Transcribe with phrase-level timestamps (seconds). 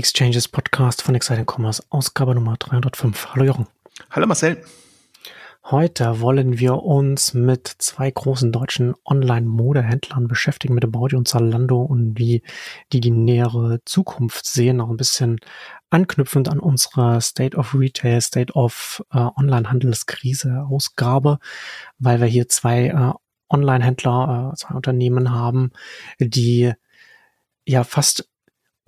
[0.00, 3.34] Exchanges Podcast von Exciting Commerce, Ausgabe Nummer 305.
[3.34, 3.66] Hallo Jochen.
[4.10, 4.64] Hallo Marcel.
[5.62, 12.18] Heute wollen wir uns mit zwei großen deutschen Online-Modehändlern beschäftigen, mit About und Zalando und
[12.18, 12.42] wie
[12.94, 15.38] die die nähere Zukunft sehen, auch ein bisschen
[15.90, 21.40] anknüpfend an unsere State of Retail, State of äh, Online-Handelskrise Ausgabe,
[21.98, 23.12] weil wir hier zwei äh,
[23.54, 25.72] Online-Händler, äh, zwei Unternehmen haben,
[26.18, 26.72] die
[27.66, 28.29] ja fast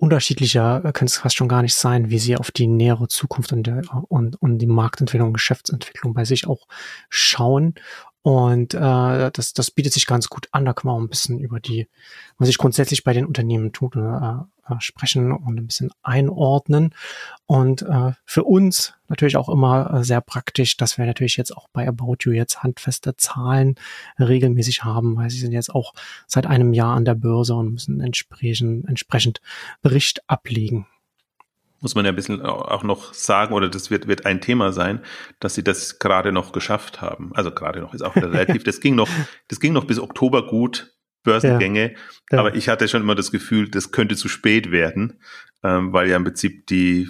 [0.03, 3.65] unterschiedlicher kann es fast schon gar nicht sein, wie sie auf die nähere Zukunft und,
[3.65, 6.67] der, und, und die Marktentwicklung, Geschäftsentwicklung bei sich auch
[7.07, 7.75] schauen.
[8.23, 10.63] Und äh, das, das bietet sich ganz gut an.
[10.63, 11.89] Da kann man auch ein bisschen über die,
[12.37, 16.95] was sich grundsätzlich bei den Unternehmen tut, äh, äh, sprechen und ein bisschen einordnen.
[17.47, 21.67] Und äh, für uns natürlich auch immer äh, sehr praktisch, dass wir natürlich jetzt auch
[21.73, 23.75] bei About You jetzt handfeste Zahlen
[24.17, 25.93] regelmäßig haben, weil sie sind jetzt auch
[26.25, 29.41] seit einem Jahr an der Börse und müssen entsprechend, entsprechend
[29.81, 30.87] Bericht ablegen
[31.83, 35.01] muss man ja ein bisschen auch noch sagen, oder das wird, wird ein Thema sein,
[35.39, 37.31] dass sie das gerade noch geschafft haben.
[37.35, 39.09] Also gerade noch ist auch relativ, das ging noch,
[39.49, 41.97] das ging noch bis Oktober gut, Börsengänge, ja,
[42.31, 42.39] ja.
[42.39, 45.19] aber ich hatte schon immer das Gefühl, das könnte zu spät werden,
[45.61, 47.09] ähm, weil ja im Prinzip die,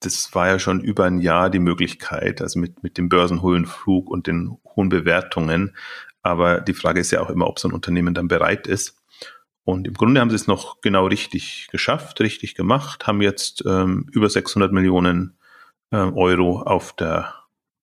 [0.00, 4.10] das war ja schon über ein Jahr die Möglichkeit, also mit, mit dem börsenhohen Flug
[4.10, 5.76] und den hohen Bewertungen.
[6.22, 8.96] Aber die Frage ist ja auch immer, ob so ein Unternehmen dann bereit ist.
[9.64, 14.06] Und im Grunde haben sie es noch genau richtig geschafft, richtig gemacht, haben jetzt ähm,
[14.12, 15.38] über 600 Millionen
[15.90, 17.34] äh, Euro auf der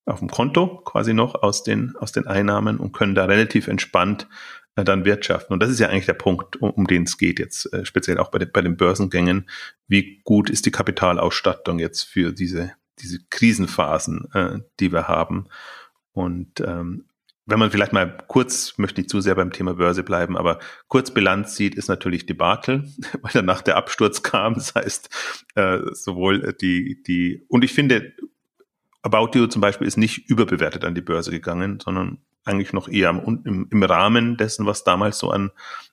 [0.06, 4.28] auf dem Konto quasi noch aus den aus den Einnahmen und können da relativ entspannt
[4.76, 5.54] äh, dann wirtschaften.
[5.54, 8.18] Und das ist ja eigentlich der Punkt, um, um den es geht jetzt, äh, speziell
[8.18, 9.50] auch bei, de, bei den Börsengängen.
[9.88, 15.48] Wie gut ist die Kapitalausstattung jetzt für diese diese Krisenphasen, äh, die wir haben?
[16.14, 17.06] Und ähm,
[17.45, 21.11] wenn man vielleicht mal kurz, möchte nicht zu sehr beim Thema Börse bleiben, aber kurz
[21.11, 22.84] Bilanz sieht, ist natürlich Debakel,
[23.22, 24.56] weil danach der Absturz kam.
[24.56, 25.09] Das heißt,
[25.56, 28.14] äh, sowohl die, die, und ich finde,
[29.02, 33.09] About You zum Beispiel ist nicht überbewertet an die Börse gegangen, sondern eigentlich noch eher
[33.09, 35.52] im, im Rahmen dessen, was damals so an,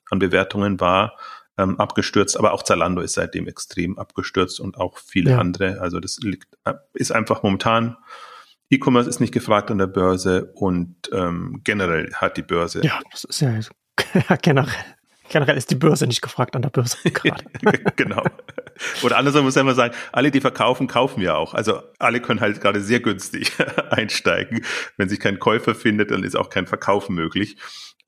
[0.09, 1.17] an Bewertungen war,
[1.57, 2.37] ähm, abgestürzt.
[2.37, 5.39] Aber auch Zalando ist seitdem extrem abgestürzt und auch viele ja.
[5.39, 5.81] andere.
[5.81, 7.97] Also das liegt, äh, ist einfach momentan
[8.69, 12.81] E-Commerce ist nicht gefragt an der Börse und ähm, generell hat die Börse.
[12.83, 13.59] Ja, das ist ja
[14.41, 14.73] generell.
[15.29, 17.43] Generell ist die Börse nicht gefragt an der Börse gerade.
[17.95, 18.23] genau.
[19.03, 21.53] Oder andersrum muss man immer sagen, alle, die verkaufen, kaufen ja auch.
[21.53, 23.51] Also alle können halt gerade sehr günstig
[23.91, 24.65] einsteigen.
[24.97, 27.57] Wenn sich kein Käufer findet, dann ist auch kein Verkauf möglich.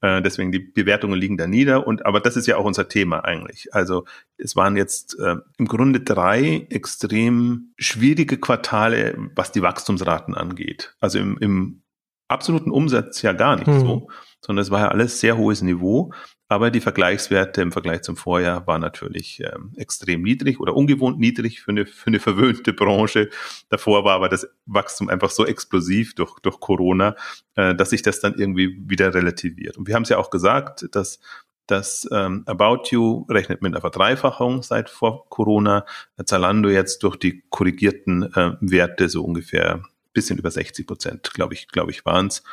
[0.02, 1.88] Äh, deswegen die Bewertungen liegen da nieder.
[1.88, 3.74] Und aber das ist ja auch unser Thema eigentlich.
[3.74, 4.06] Also
[4.38, 10.96] es waren jetzt äh, im Grunde drei extrem schwierige Quartale, was die Wachstumsraten angeht.
[11.00, 11.82] Also im, im
[12.28, 13.80] absoluten Umsatz ja gar nicht mhm.
[13.80, 14.08] so,
[14.40, 16.12] sondern es war ja alles sehr hohes Niveau.
[16.52, 21.62] Aber die Vergleichswerte im Vergleich zum Vorjahr waren natürlich ähm, extrem niedrig oder ungewohnt niedrig
[21.62, 23.30] für eine, für eine verwöhnte Branche.
[23.70, 27.16] Davor war aber das Wachstum einfach so explosiv durch, durch Corona,
[27.56, 29.78] äh, dass sich das dann irgendwie wieder relativiert.
[29.78, 31.22] Und wir haben es ja auch gesagt, dass
[31.68, 35.86] dass ähm, About You rechnet mit einer Verdreifachung seit vor Corona.
[36.26, 41.70] Zalando jetzt durch die korrigierten äh, Werte so ungefähr bisschen über 60 Prozent, glaube ich,
[41.70, 42.44] glaube ich, waren es.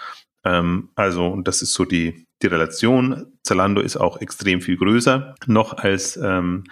[0.45, 3.33] Ähm, also, und das ist so die, die Relation.
[3.43, 6.65] Zalando ist auch extrem viel größer noch als ähm,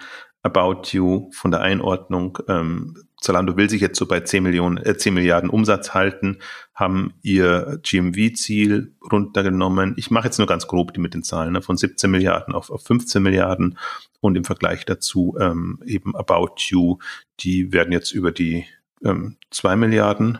[0.43, 2.39] About You von der Einordnung.
[2.47, 6.37] Ähm, Zalando will sich jetzt so bei 10 Millionen, äh, 10 Milliarden Umsatz halten,
[6.73, 9.95] haben ihr GMV-Ziel runtergenommen.
[9.97, 12.69] Ich mache jetzt nur ganz grob die mit den Zahlen, ne, von 17 Milliarden auf,
[12.69, 13.77] auf 15 Milliarden
[14.19, 16.99] und im Vergleich dazu ähm, eben About You,
[17.39, 18.65] die werden jetzt über die
[19.03, 20.39] ähm, 2 Milliarden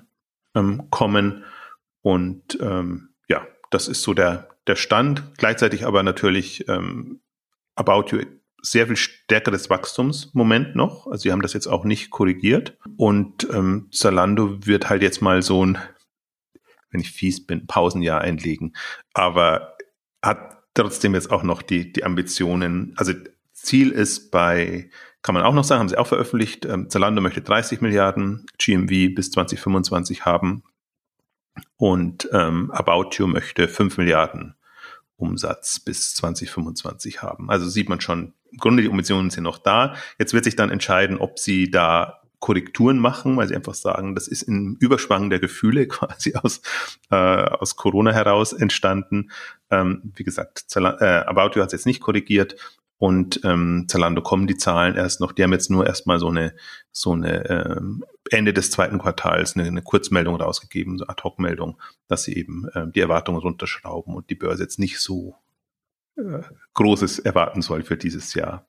[0.55, 1.44] ähm, kommen
[2.01, 5.33] und ähm, ja, das ist so der, der Stand.
[5.38, 7.21] Gleichzeitig aber natürlich ähm,
[7.75, 8.23] About You
[8.61, 11.07] sehr viel stärkeres Wachstumsmoment noch.
[11.07, 12.77] Also sie haben das jetzt auch nicht korrigiert.
[12.97, 15.77] Und ähm, Zalando wird halt jetzt mal so ein,
[16.89, 18.75] wenn ich fies bin, Pausenjahr einlegen.
[19.13, 19.77] Aber
[20.21, 22.94] hat trotzdem jetzt auch noch die, die Ambitionen.
[22.97, 23.13] Also
[23.53, 24.89] Ziel ist bei,
[25.21, 29.15] kann man auch noch sagen, haben sie auch veröffentlicht, ähm, Zalando möchte 30 Milliarden GMV
[29.15, 30.63] bis 2025 haben.
[31.77, 34.56] Und ähm, About You möchte 5 Milliarden
[35.18, 37.50] Umsatz bis 2025 haben.
[37.50, 39.95] Also sieht man schon, im Grunde die Ambitionen sind noch da.
[40.19, 44.27] Jetzt wird sich dann entscheiden, ob sie da Korrekturen machen, weil sie einfach sagen, das
[44.27, 46.62] ist im Überschwang der Gefühle quasi aus,
[47.09, 49.31] äh, aus Corona heraus entstanden.
[49.71, 52.56] Ähm, wie gesagt, Zala äh, About You hat es jetzt nicht korrigiert
[52.97, 55.31] und ähm, Zalando kommen die Zahlen erst noch.
[55.31, 56.55] Die haben jetzt nur erstmal so eine,
[56.91, 62.35] so eine ähm, Ende des zweiten Quartals eine, eine Kurzmeldung rausgegeben, so Ad-Hoc-Meldung, dass sie
[62.35, 65.35] eben äh, die Erwartungen runterschrauben und die Börse jetzt nicht so
[66.17, 66.41] äh,
[66.73, 68.67] Großes erwarten soll für dieses Jahr.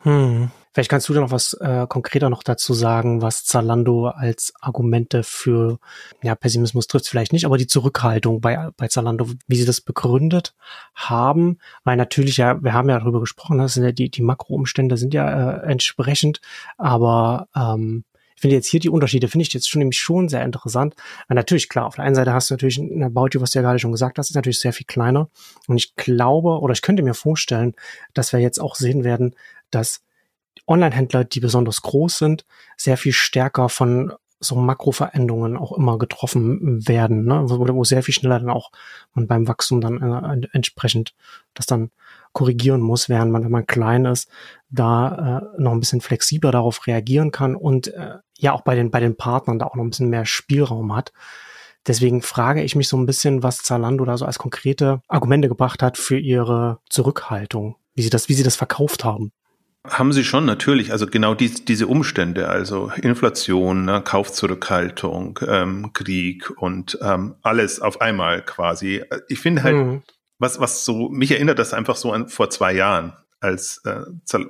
[0.00, 0.50] Hm.
[0.74, 5.22] Vielleicht kannst du da noch was äh, konkreter noch dazu sagen, was Zalando als Argumente
[5.22, 5.78] für,
[6.20, 10.52] ja, Pessimismus trifft vielleicht nicht, aber die Zurückhaltung bei, bei Zalando, wie sie das begründet
[10.92, 14.96] haben, weil natürlich ja, wir haben ja darüber gesprochen, das sind ja die, die Makroumstände
[14.96, 16.40] sind ja äh, entsprechend,
[16.76, 18.02] aber ähm,
[18.34, 20.96] ich finde jetzt hier die Unterschiede, finde ich jetzt schon nämlich schon sehr interessant.
[21.28, 23.60] Weil natürlich, klar, auf der einen Seite hast du natürlich ein About You, was du
[23.60, 25.30] ja gerade schon gesagt hast, ist natürlich sehr viel kleiner.
[25.68, 27.74] Und ich glaube, oder ich könnte mir vorstellen,
[28.12, 29.36] dass wir jetzt auch sehen werden,
[29.70, 30.02] dass
[30.66, 32.46] Online-Händler, die besonders groß sind,
[32.76, 37.44] sehr viel stärker von so Makroveränderungen auch immer getroffen werden, ne?
[37.46, 38.70] wo, wo sehr viel schneller dann auch
[39.14, 41.14] man beim Wachstum dann äh, entsprechend
[41.54, 41.90] das dann
[42.32, 44.28] korrigieren muss, während man, wenn man klein ist,
[44.68, 48.90] da äh, noch ein bisschen flexibler darauf reagieren kann und äh, ja auch bei den,
[48.90, 51.12] bei den Partnern da auch noch ein bisschen mehr Spielraum hat.
[51.86, 55.82] Deswegen frage ich mich so ein bisschen, was Zalando da so als konkrete Argumente gebracht
[55.82, 59.32] hat für ihre Zurückhaltung, wie sie das, wie sie das verkauft haben.
[59.86, 60.92] Haben Sie schon, natürlich.
[60.92, 68.00] Also genau die, diese Umstände, also Inflation, ne, Kaufzurückhaltung, ähm, Krieg und ähm, alles auf
[68.00, 69.04] einmal quasi.
[69.28, 70.02] Ich finde halt, mhm.
[70.38, 74.00] was, was so, mich erinnert das einfach so an vor zwei Jahren, als äh,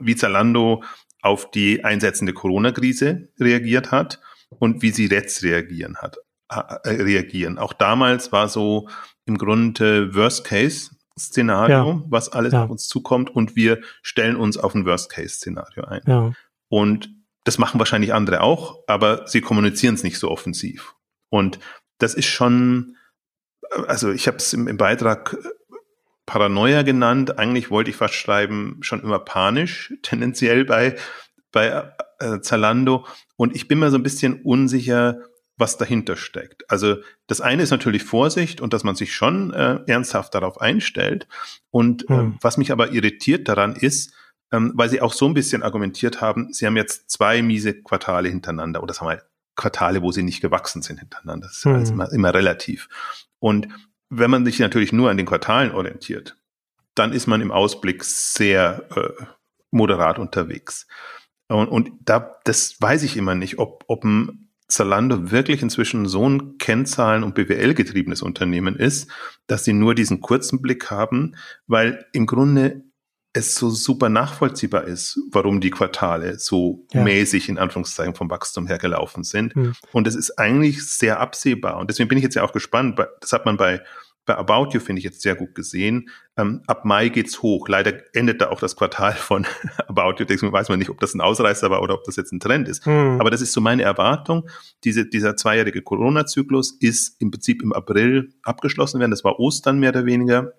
[0.00, 0.84] wie Zalando
[1.20, 4.20] auf die einsetzende Corona-Krise reagiert hat
[4.60, 7.58] und wie sie jetzt reagieren hat, äh, reagieren.
[7.58, 8.88] Auch damals war so
[9.26, 12.02] im Grunde Worst Case Szenario, ja.
[12.08, 12.64] was alles ja.
[12.64, 16.02] auf uns zukommt und wir stellen uns auf ein Worst-Case-Szenario ein.
[16.06, 16.32] Ja.
[16.68, 17.10] Und
[17.44, 20.94] das machen wahrscheinlich andere auch, aber sie kommunizieren es nicht so offensiv.
[21.28, 21.60] Und
[21.98, 22.96] das ist schon,
[23.86, 25.76] also ich habe es im, im, Beitrag äh,
[26.26, 27.38] Paranoia genannt.
[27.38, 30.96] Eigentlich wollte ich fast schreiben, schon immer panisch, tendenziell bei,
[31.52, 33.06] bei äh, Zalando.
[33.36, 35.20] Und ich bin mir so ein bisschen unsicher,
[35.56, 36.68] was dahinter steckt.
[36.70, 36.96] Also
[37.26, 41.28] das eine ist natürlich Vorsicht und dass man sich schon äh, ernsthaft darauf einstellt.
[41.70, 42.38] Und äh, hm.
[42.40, 44.12] was mich aber irritiert daran ist,
[44.52, 48.28] ähm, weil sie auch so ein bisschen argumentiert haben, sie haben jetzt zwei miese Quartale
[48.28, 49.22] hintereinander oder sagen wir
[49.56, 51.46] Quartale, wo sie nicht gewachsen sind hintereinander.
[51.46, 51.94] Das ist hm.
[51.94, 52.88] immer, immer relativ.
[53.38, 53.68] Und
[54.10, 56.36] wenn man sich natürlich nur an den Quartalen orientiert,
[56.94, 59.24] dann ist man im Ausblick sehr äh,
[59.70, 60.86] moderat unterwegs.
[61.48, 66.28] Und, und da, das weiß ich immer nicht, ob, ob ein Zalando wirklich inzwischen so
[66.28, 69.10] ein Kennzahlen- und BWL-getriebenes Unternehmen ist,
[69.46, 72.84] dass sie nur diesen kurzen Blick haben, weil im Grunde
[73.34, 77.02] es so super nachvollziehbar ist, warum die Quartale so ja.
[77.02, 79.54] mäßig in Anführungszeichen vom Wachstum her gelaufen sind.
[79.54, 79.74] Hm.
[79.92, 81.78] Und es ist eigentlich sehr absehbar.
[81.78, 82.98] Und deswegen bin ich jetzt ja auch gespannt.
[83.20, 83.82] Das hat man bei
[84.26, 86.08] bei About You finde ich jetzt sehr gut gesehen.
[86.36, 87.68] Ähm, ab Mai geht's hoch.
[87.68, 89.46] Leider endet da auch das Quartal von
[89.86, 90.24] About You.
[90.24, 92.68] Deswegen weiß man nicht, ob das ein Ausreißer war oder ob das jetzt ein Trend
[92.68, 92.86] ist.
[92.86, 93.20] Hm.
[93.20, 94.48] Aber das ist so meine Erwartung.
[94.84, 99.10] Diese, dieser zweijährige Corona-Zyklus ist im Prinzip im April abgeschlossen werden.
[99.10, 100.52] Das war Ostern mehr oder weniger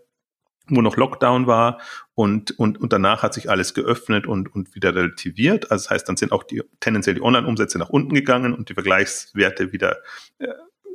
[0.67, 1.79] wo noch Lockdown war
[2.15, 5.71] und, und, und danach hat sich alles geöffnet und, und wieder relativiert.
[5.71, 8.73] Also das heißt, dann sind auch die tendenziell die Online-Umsätze nach unten gegangen und die
[8.73, 9.97] Vergleichswerte wieder
[10.39, 10.47] äh,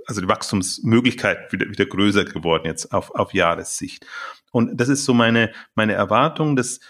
[0.07, 4.07] also die Wachstumsmöglichkeit wieder, wieder größer geworden jetzt auf, auf Jahressicht.
[4.53, 6.57] Und das ist so meine, meine Erwartung.
[6.57, 6.81] Das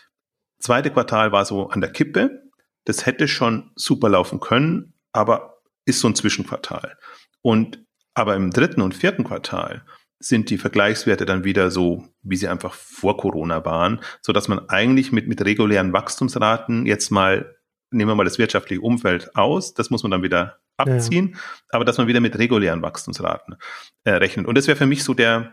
[0.58, 2.42] zweite Quartal war so an der Kippe.
[2.84, 6.96] Das hätte schon super laufen können, aber ist so ein Zwischenquartal.
[7.42, 7.84] Und
[8.14, 9.84] aber im dritten und vierten Quartal
[10.18, 14.68] sind die Vergleichswerte dann wieder so, wie sie einfach vor Corona waren, so dass man
[14.68, 17.56] eigentlich mit, mit regulären Wachstumsraten jetzt mal,
[17.90, 21.40] nehmen wir mal das wirtschaftliche Umfeld aus, das muss man dann wieder abziehen, ja.
[21.70, 23.56] aber dass man wieder mit regulären Wachstumsraten
[24.04, 24.46] äh, rechnet.
[24.46, 25.52] Und das wäre für mich so der,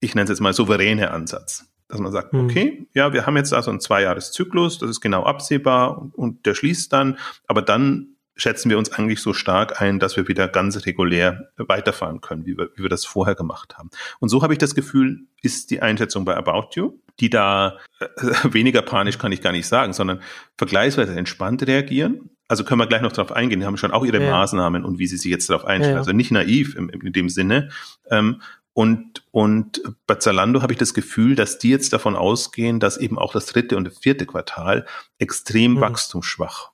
[0.00, 1.66] ich nenne es jetzt mal souveräne Ansatz.
[1.88, 2.44] Dass man sagt, mhm.
[2.44, 6.54] okay, ja, wir haben jetzt also einen Zweijahreszyklus, das ist genau absehbar und, und der
[6.54, 10.86] schließt dann, aber dann schätzen wir uns eigentlich so stark ein, dass wir wieder ganz
[10.86, 13.90] regulär weiterfahren können, wie wir, wie wir das vorher gemacht haben.
[14.18, 18.06] Und so habe ich das Gefühl, ist die Einschätzung bei About You, die da äh,
[18.52, 20.22] weniger panisch kann ich gar nicht sagen, sondern
[20.56, 24.20] vergleichsweise entspannt reagieren, also können wir gleich noch darauf eingehen, die haben schon auch ihre
[24.20, 24.28] ja.
[24.28, 25.94] Maßnahmen und wie sie sich jetzt darauf einstellen.
[25.94, 26.00] Ja.
[26.00, 27.70] Also nicht naiv im, in dem Sinne.
[28.10, 28.42] Ähm,
[28.72, 33.20] und, und bei Zalando habe ich das Gefühl, dass die jetzt davon ausgehen, dass eben
[33.20, 34.84] auch das dritte und vierte Quartal
[35.18, 35.80] extrem mhm.
[35.80, 36.72] wachstumsschwach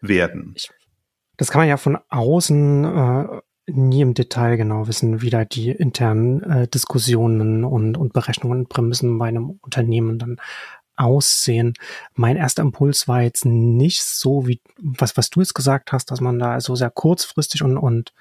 [0.00, 0.56] werden.
[1.36, 3.26] Das kann man ja von außen äh,
[3.70, 8.68] nie im Detail genau wissen, wie da die internen äh, Diskussionen und, und Berechnungen und
[8.68, 10.38] Prämissen bei einem Unternehmen dann
[11.02, 11.74] aussehen.
[12.14, 16.20] Mein erster Impuls war jetzt nicht so wie was, was du jetzt gesagt hast, dass
[16.20, 18.12] man da so sehr kurzfristig und, und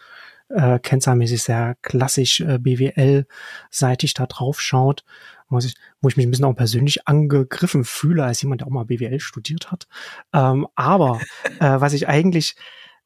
[0.50, 5.04] äh, kennzahlmäßig sehr klassisch äh, BWL-seitig da drauf schaut,
[5.50, 8.72] wo ich, wo ich mich ein bisschen auch persönlich angegriffen fühle, als jemand, der auch
[8.72, 9.88] mal BWL studiert hat.
[10.34, 11.20] Ähm, aber
[11.60, 12.56] äh, was ich eigentlich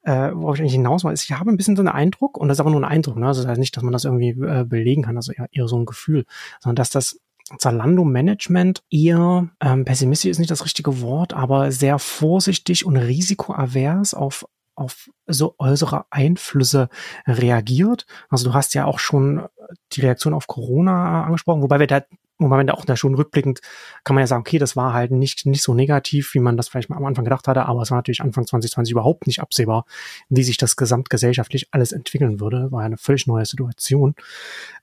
[0.06, 2.48] äh, worauf ich eigentlich hinaus will, ist, ich habe ein bisschen so einen Eindruck, und
[2.48, 3.26] das ist aber nur ein Eindruck, ne?
[3.26, 5.80] Also das heißt nicht, dass man das irgendwie äh, belegen kann, also eher, eher so
[5.80, 6.26] ein Gefühl,
[6.60, 7.20] sondern dass das
[7.60, 14.14] Zalando Management eher ähm, pessimistisch ist nicht das richtige Wort, aber sehr vorsichtig und risikoavers
[14.14, 14.46] auf
[14.78, 16.90] auf so äußere Einflüsse
[17.26, 18.06] reagiert.
[18.30, 19.48] Also du hast ja auch schon
[19.94, 22.04] die Reaktion auf Corona angesprochen, wobei wir da
[22.38, 23.62] man da auch da schon rückblickend
[24.04, 26.68] kann man ja sagen, okay, das war halt nicht, nicht so negativ, wie man das
[26.68, 29.86] vielleicht mal am Anfang gedacht hatte, aber es war natürlich Anfang 2020 überhaupt nicht absehbar,
[30.30, 32.72] wie sich das gesamtgesellschaftlich alles entwickeln würde.
[32.72, 34.16] War ja eine völlig neue Situation.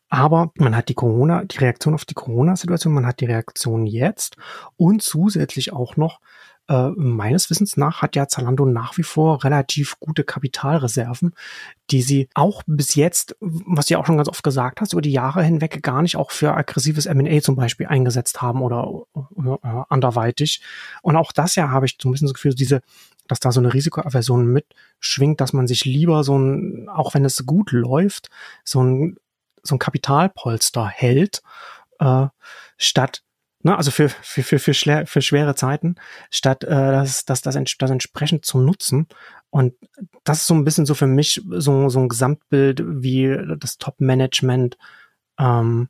[0.08, 4.36] Aber man hat die Corona, die Reaktion auf die Corona-Situation, man hat die Reaktion jetzt
[4.76, 6.20] und zusätzlich auch noch
[6.72, 11.34] äh, meines Wissens nach hat ja Zalando nach wie vor relativ gute Kapitalreserven,
[11.90, 15.02] die sie auch bis jetzt, was du ja auch schon ganz oft gesagt hast, über
[15.02, 19.82] die Jahre hinweg gar nicht auch für aggressives M&A zum Beispiel eingesetzt haben oder, äh,
[19.90, 20.62] anderweitig.
[21.02, 22.80] Und auch das ja habe ich so ein bisschen das Gefühl, diese
[23.28, 27.46] dass da so eine Risikoaversion mitschwingt, dass man sich lieber so ein, auch wenn es
[27.46, 28.30] gut läuft,
[28.64, 29.16] so ein,
[29.62, 31.40] so ein Kapitalpolster hält,
[31.98, 32.26] äh,
[32.76, 33.22] statt
[33.64, 35.94] Ne, also für, für, für, für, schwer, für schwere Zeiten,
[36.30, 39.06] statt äh, das, das, das, das entsprechend zu nutzen.
[39.50, 39.74] Und
[40.24, 44.78] das ist so ein bisschen so für mich so, so ein Gesamtbild, wie das Top-Management
[45.38, 45.88] ähm,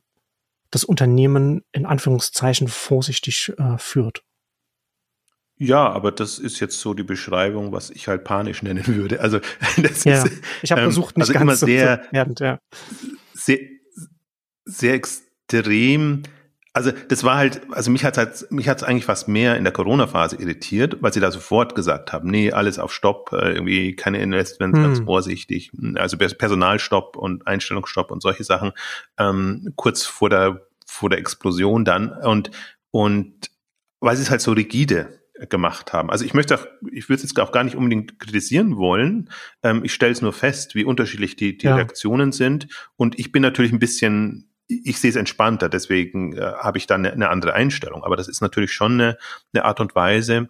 [0.69, 4.23] das Unternehmen in Anführungszeichen vorsichtig äh, führt.
[5.57, 9.21] Ja, aber das ist jetzt so die Beschreibung, was ich halt panisch nennen würde.
[9.21, 9.39] Also
[9.81, 12.59] das ja, ist, ich habe ähm, versucht, nicht also ganz immer sehr, so, ja.
[13.33, 13.59] sehr,
[14.65, 16.23] sehr extrem
[16.73, 19.71] also das war halt, also mich hat halt, mich hat's eigentlich fast mehr in der
[19.71, 24.19] Corona-Phase irritiert, weil sie da sofort gesagt haben, nee, alles auf Stopp, äh, irgendwie keine
[24.19, 24.83] Investments, hm.
[24.83, 28.71] ganz vorsichtig, also Personalstopp und Einstellungsstopp und solche Sachen,
[29.19, 32.51] ähm, kurz vor der vor der Explosion dann und
[32.91, 33.49] und
[33.99, 36.09] weil sie es halt so rigide gemacht haben.
[36.09, 39.29] Also ich möchte auch, ich würde es jetzt auch gar nicht unbedingt kritisieren wollen.
[39.63, 41.75] Ähm, ich stelle es nur fest, wie unterschiedlich die, die ja.
[41.75, 42.67] Reaktionen sind.
[42.95, 44.52] Und ich bin natürlich ein bisschen
[44.83, 48.03] ich sehe es entspannter, deswegen äh, habe ich da eine, eine, andere Einstellung.
[48.03, 49.17] Aber das ist natürlich schon eine,
[49.53, 50.49] eine Art und Weise,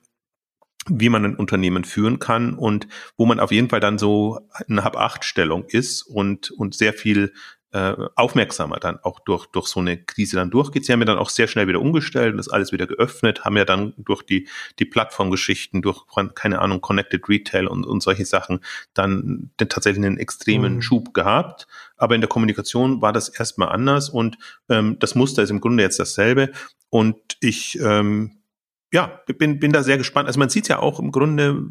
[0.88, 2.88] wie man ein Unternehmen führen kann und
[3.18, 7.34] wo man auf jeden Fall dann so in Hab-Acht-Stellung ist und, und sehr viel
[7.74, 10.86] äh, aufmerksamer dann auch durch, durch so eine Krise dann durchgeht.
[10.86, 13.58] Sie haben ja dann auch sehr schnell wieder umgestellt und das alles wieder geöffnet, haben
[13.58, 14.48] ja dann durch die,
[14.80, 18.60] die Plattformgeschichten, durch, keine Ahnung, Connected Retail und, und solche Sachen
[18.94, 20.82] dann den, tatsächlich einen extremen mhm.
[20.84, 21.68] Schub gehabt.
[21.98, 24.38] Aber in der Kommunikation war das erstmal anders und
[24.70, 26.52] ähm, das Muster ist im Grunde jetzt dasselbe.
[26.90, 28.44] Und ich ähm,
[28.92, 30.28] ja, bin, bin da sehr gespannt.
[30.28, 31.70] Also man sieht ja auch im Grunde,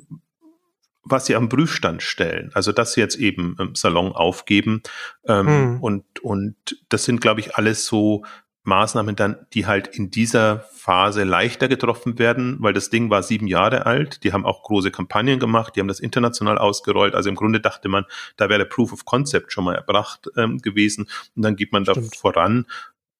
[1.04, 2.50] was sie am Prüfstand stellen.
[2.54, 4.82] Also dass sie jetzt eben im Salon aufgeben.
[5.26, 5.80] Ähm, hm.
[5.80, 6.56] und, und
[6.88, 8.24] das sind, glaube ich, alles so
[8.64, 13.48] Maßnahmen dann, die halt in dieser Phase leichter getroffen werden, weil das Ding war sieben
[13.48, 14.22] Jahre alt.
[14.22, 17.14] Die haben auch große Kampagnen gemacht, die haben das international ausgerollt.
[17.16, 18.04] Also im Grunde dachte man,
[18.36, 22.14] da wäre Proof of Concept schon mal erbracht ähm, gewesen und dann geht man Stimmt.
[22.14, 22.66] da voran.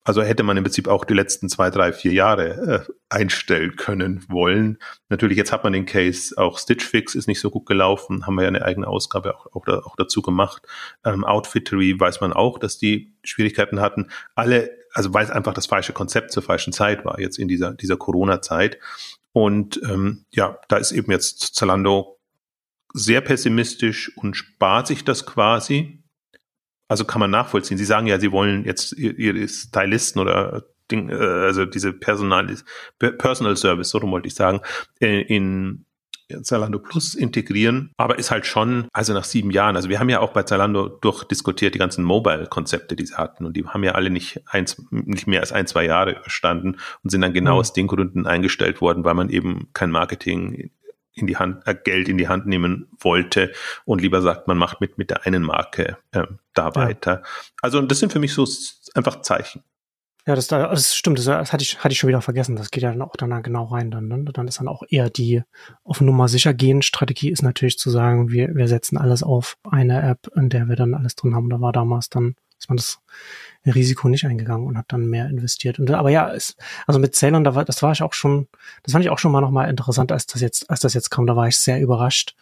[0.05, 4.25] Also hätte man im Prinzip auch die letzten zwei, drei, vier Jahre äh, einstellen können
[4.29, 4.79] wollen.
[5.09, 8.35] Natürlich, jetzt hat man den Case, auch Stitch Fix ist nicht so gut gelaufen, haben
[8.35, 10.63] wir ja eine eigene Ausgabe auch, auch, da, auch dazu gemacht.
[11.05, 14.11] Ähm, Outfittery weiß man auch, dass die Schwierigkeiten hatten.
[14.35, 17.73] Alle, also weil es einfach das falsche Konzept zur falschen Zeit war, jetzt in dieser,
[17.73, 18.79] dieser Corona-Zeit.
[19.33, 22.19] Und ähm, ja, da ist eben jetzt Zalando
[22.93, 26.02] sehr pessimistisch und spart sich das quasi,
[26.93, 27.79] also kann man nachvollziehen.
[27.79, 32.55] Sie sagen ja, Sie wollen jetzt Ihre Stylisten oder Ding, äh, also diese Personal,
[32.99, 34.61] Personal Service, so wollte ich sagen,
[35.01, 35.85] in
[36.43, 40.21] Zalando Plus integrieren, aber ist halt schon, also nach sieben Jahren, also wir haben ja
[40.21, 44.11] auch bei Zalando durchdiskutiert die ganzen Mobile-Konzepte, die sie hatten und die haben ja alle
[44.11, 47.61] nicht eins, nicht mehr als ein, zwei Jahre überstanden und sind dann genau mhm.
[47.61, 50.71] aus den Gründen eingestellt worden, weil man eben kein Marketing
[51.15, 53.53] in die Hand, äh, Geld in die Hand nehmen wollte
[53.85, 56.75] und lieber sagt, man macht mit, mit der einen Marke äh, da ja.
[56.75, 57.23] weiter.
[57.61, 58.47] Also das sind für mich so
[58.95, 59.63] einfach Zeichen.
[60.25, 62.55] Ja, das, das stimmt, das, das hatte, ich, hatte ich schon wieder vergessen.
[62.55, 63.91] Das geht ja dann auch dann genau rein.
[63.91, 64.25] Dann, ne?
[64.33, 65.43] dann ist dann auch eher die
[65.83, 70.01] auf Nummer sicher gehen Strategie ist natürlich zu sagen, wir, wir setzen alles auf eine
[70.03, 71.51] App, in der wir dann alles drin haben.
[71.51, 73.01] Da war damals dann, ist man das
[73.67, 75.79] Risiko nicht eingegangen und hat dann mehr investiert.
[75.79, 78.49] Und, aber ja, es, also mit Ceylon, da war, das war ich auch schon,
[78.83, 81.27] das fand ich auch schon mal nochmal interessant, als das jetzt, als das jetzt kam.
[81.27, 82.35] Da war ich sehr überrascht,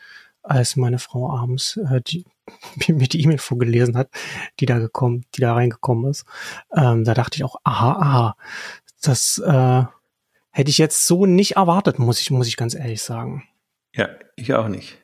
[0.42, 2.24] als meine Frau abends äh, die,
[2.88, 4.10] mir die E-Mail vorgelesen hat,
[4.60, 6.24] die da gekommen, die da reingekommen ist.
[6.74, 8.36] Ähm, da dachte ich auch, aha, aha,
[9.02, 9.84] das äh,
[10.50, 13.44] hätte ich jetzt so nicht erwartet, muss ich, muss ich ganz ehrlich sagen.
[13.94, 14.98] Ja, ich auch nicht.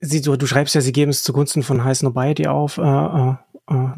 [0.00, 2.78] Sie, du, du schreibst ja, sie geben es zugunsten von Heiß Nobody auf.
[2.78, 3.36] Äh, äh,
[3.68, 3.96] äh, ah,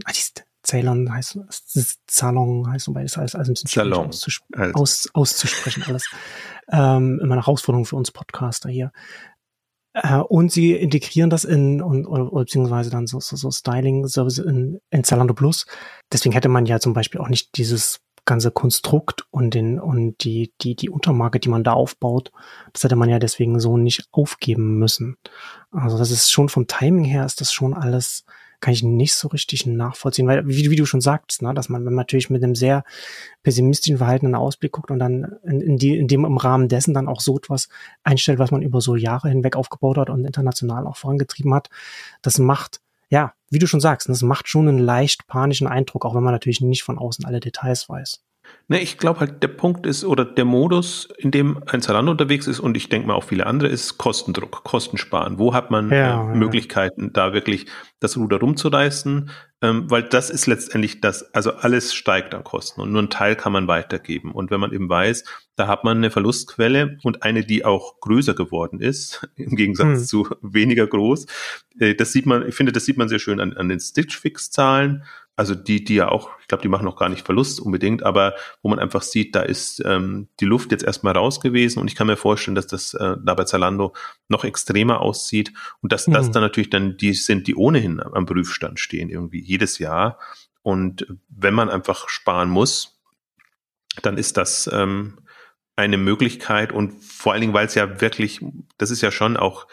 [0.65, 1.39] Ceylon heißt
[2.11, 4.09] Salon heißt wobei das alles, alles ein bisschen Salon.
[4.09, 4.75] Auszusp also.
[4.75, 6.09] aus, auszusprechen alles.
[6.73, 8.93] ähm, immer eine Herausforderung für uns Podcaster hier.
[9.95, 14.07] Äh, und sie integrieren das in und oder, oder beziehungsweise dann so, so, so Styling
[14.09, 15.67] Service in, in Zalando Plus.
[16.13, 20.53] Deswegen hätte man ja zum Beispiel auch nicht dieses ganze Konstrukt und den und die
[20.63, 22.33] die die Untermarke, die man da aufbaut,
[22.73, 25.17] das hätte man ja deswegen so nicht aufgeben müssen.
[25.71, 28.25] Also das ist schon vom Timing her ist das schon alles
[28.65, 31.85] kann ich nicht so richtig nachvollziehen, weil wie, wie du schon sagst, ne, dass man
[31.85, 32.83] wenn man natürlich mit einem sehr
[33.43, 36.95] pessimistischen Verhalten einen Ausblick guckt und dann in, in, die, in dem im Rahmen dessen
[36.95, 37.69] dann auch so etwas
[38.05, 41.69] einstellt, was man über so Jahre hinweg aufgebaut hat und international auch vorangetrieben hat,
[42.23, 42.81] das macht
[43.11, 46.33] ja, wie du schon sagst, das macht schon einen leicht panischen Eindruck, auch wenn man
[46.33, 48.23] natürlich nicht von außen alle Details weiß.
[48.67, 52.47] Ne, ich glaube halt, der Punkt ist oder der Modus, in dem ein Zalando unterwegs
[52.47, 55.39] ist und ich denke mal auch viele andere, ist Kostendruck, Kostensparen.
[55.39, 57.11] Wo hat man ja, äh, Möglichkeiten, ja.
[57.13, 57.67] da wirklich
[58.01, 59.31] das Ruder rumzureißen?
[59.61, 63.37] Ähm, weil das ist letztendlich das, also alles steigt an Kosten und nur ein Teil
[63.37, 64.33] kann man weitergeben.
[64.33, 65.25] Und wenn man eben weiß,
[65.57, 70.05] da hat man eine Verlustquelle und eine, die auch größer geworden ist, im Gegensatz hm.
[70.07, 71.27] zu weniger groß.
[71.79, 74.19] Äh, das sieht man, ich finde, das sieht man sehr schön an, an den Stitch
[74.19, 75.05] Fix Zahlen
[75.37, 78.35] also die, die ja auch, ich glaube, die machen noch gar nicht Verlust unbedingt, aber
[78.63, 81.97] wo man einfach sieht, da ist ähm, die Luft jetzt erstmal raus gewesen und ich
[81.97, 83.95] kann mir vorstellen, dass das äh, da bei Zalando
[84.29, 86.13] noch extremer aussieht und dass mhm.
[86.13, 90.19] das dann natürlich dann die sind, die ohnehin am Prüfstand stehen, irgendwie jedes Jahr.
[90.63, 93.01] Und wenn man einfach sparen muss,
[94.03, 95.19] dann ist das ähm,
[95.77, 98.41] eine Möglichkeit und vor allen Dingen, weil es ja wirklich,
[98.79, 99.67] das ist ja schon auch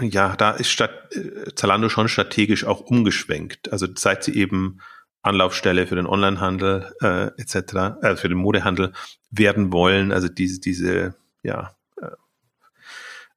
[0.00, 3.72] ja, da ist Stadt, äh, Zalando schon strategisch auch umgeschwenkt.
[3.72, 4.80] Also seit sie eben
[5.22, 8.92] Anlaufstelle für den Onlinehandel äh, etc., äh, für den Modehandel
[9.30, 12.10] werden wollen, also diese, diese, ja, äh,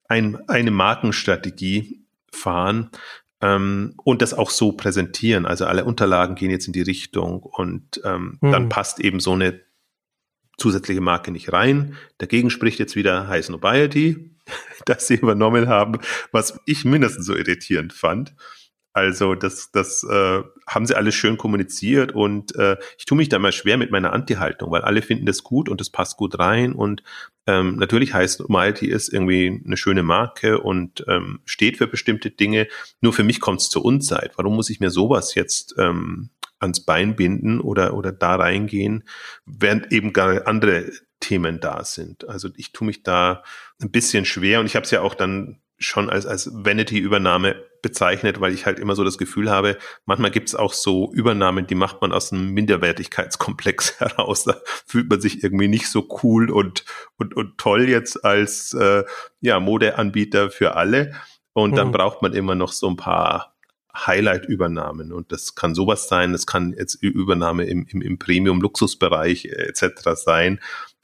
[0.08, 2.92] ein, eine Markenstrategie fahren
[3.42, 5.46] ähm, und das auch so präsentieren.
[5.46, 8.52] Also alle Unterlagen gehen jetzt in die Richtung und ähm, hm.
[8.52, 9.62] dann passt eben so eine
[10.58, 11.98] zusätzliche Marke nicht rein.
[12.20, 14.36] Dagegen spricht jetzt wieder High Snobiety,
[14.86, 16.00] das sie übernommen haben,
[16.32, 18.36] was ich mindestens so irritierend fand.
[18.94, 23.40] Also das, das äh, haben sie alles schön kommuniziert und äh, ich tue mich da
[23.40, 26.74] mal schwer mit meiner Anti-Haltung, weil alle finden das gut und das passt gut rein
[26.74, 27.02] und
[27.48, 32.68] ähm, natürlich heißt Mighty ist irgendwie eine schöne Marke und ähm, steht für bestimmte Dinge.
[33.00, 34.34] Nur für mich kommt es zur Unzeit.
[34.36, 39.06] Warum muss ich mir sowas jetzt ähm, ans Bein binden oder oder da reingehen,
[39.46, 42.28] während eben gar andere Themen da sind.
[42.28, 43.44] Also ich tue mich da
[43.82, 48.40] ein bisschen schwer und ich habe es ja auch dann schon als, als Vanity-Übernahme bezeichnet,
[48.40, 51.76] weil ich halt immer so das Gefühl habe, manchmal gibt es auch so Übernahmen, die
[51.76, 54.44] macht man aus einem Minderwertigkeitskomplex heraus.
[54.44, 56.86] Da fühlt man sich irgendwie nicht so cool und,
[57.18, 59.04] und, und toll jetzt als äh,
[59.40, 61.16] ja, Modeanbieter für alle.
[61.54, 61.94] Und dann mhm.
[61.94, 63.56] braucht man immer noch so ein paar
[63.96, 65.12] Highlight-Übernahmen.
[65.12, 70.12] Und das kann sowas sein, das kann jetzt Übernahme im, im, im Premium-Luxusbereich äh, etc.
[70.16, 70.60] sein.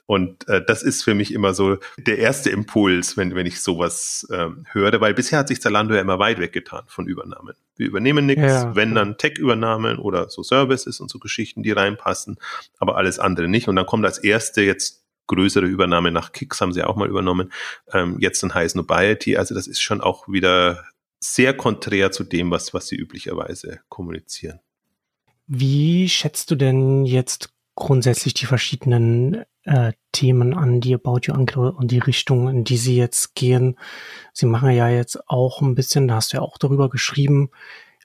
[0.08, 4.26] Und äh, das ist für mich immer so der erste Impuls, wenn, wenn ich sowas
[4.32, 7.54] ähm, höre, weil bisher hat sich Zalando ja immer weit weggetan von Übernahmen.
[7.76, 8.74] Wir übernehmen nichts, ja.
[8.74, 12.38] wenn dann Tech-Übernahmen oder so Services und so Geschichten, die reinpassen,
[12.78, 13.68] aber alles andere nicht.
[13.68, 17.52] Und dann kommt als erste jetzt größere Übernahme nach Kicks, haben sie auch mal übernommen,
[17.92, 19.36] ähm, jetzt ein High Nobiety.
[19.36, 20.86] Also das ist schon auch wieder
[21.20, 24.58] sehr konträr zu dem, was, was sie üblicherweise kommunizieren.
[25.46, 31.56] Wie schätzt du denn jetzt grundsätzlich die verschiedenen äh, Themen an, die About You angeht
[31.56, 33.78] und die Richtung, in die sie jetzt gehen.
[34.32, 37.50] Sie machen ja jetzt auch ein bisschen, da hast du ja auch darüber geschrieben,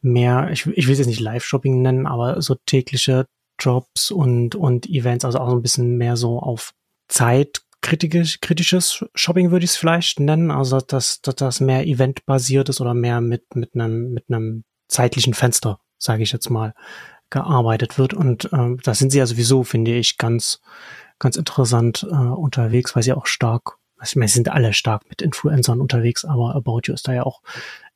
[0.01, 3.25] mehr, ich, ich will es jetzt nicht Live-Shopping nennen, aber so tägliche
[3.59, 6.73] Jobs und, und Events, also auch so ein bisschen mehr so auf
[7.07, 12.69] Zeit kritisch, kritisches Shopping würde ich es vielleicht nennen, also dass, dass das mehr eventbasiert
[12.69, 16.73] ist oder mehr mit, mit einem, mit einem zeitlichen Fenster, sage ich jetzt mal,
[17.29, 18.13] gearbeitet wird.
[18.13, 20.61] Und äh, da sind sie ja sowieso, finde ich, ganz,
[21.23, 25.21] ganz interessant äh, unterwegs, weil sie auch stark, ich meine, sie sind alle stark mit
[25.21, 27.41] Influencern unterwegs, aber About You ist da ja auch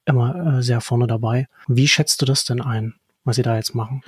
[0.05, 1.47] immer äh, sehr vorne dabei.
[1.67, 4.01] Wie schätzt du das denn ein, was sie da jetzt machen?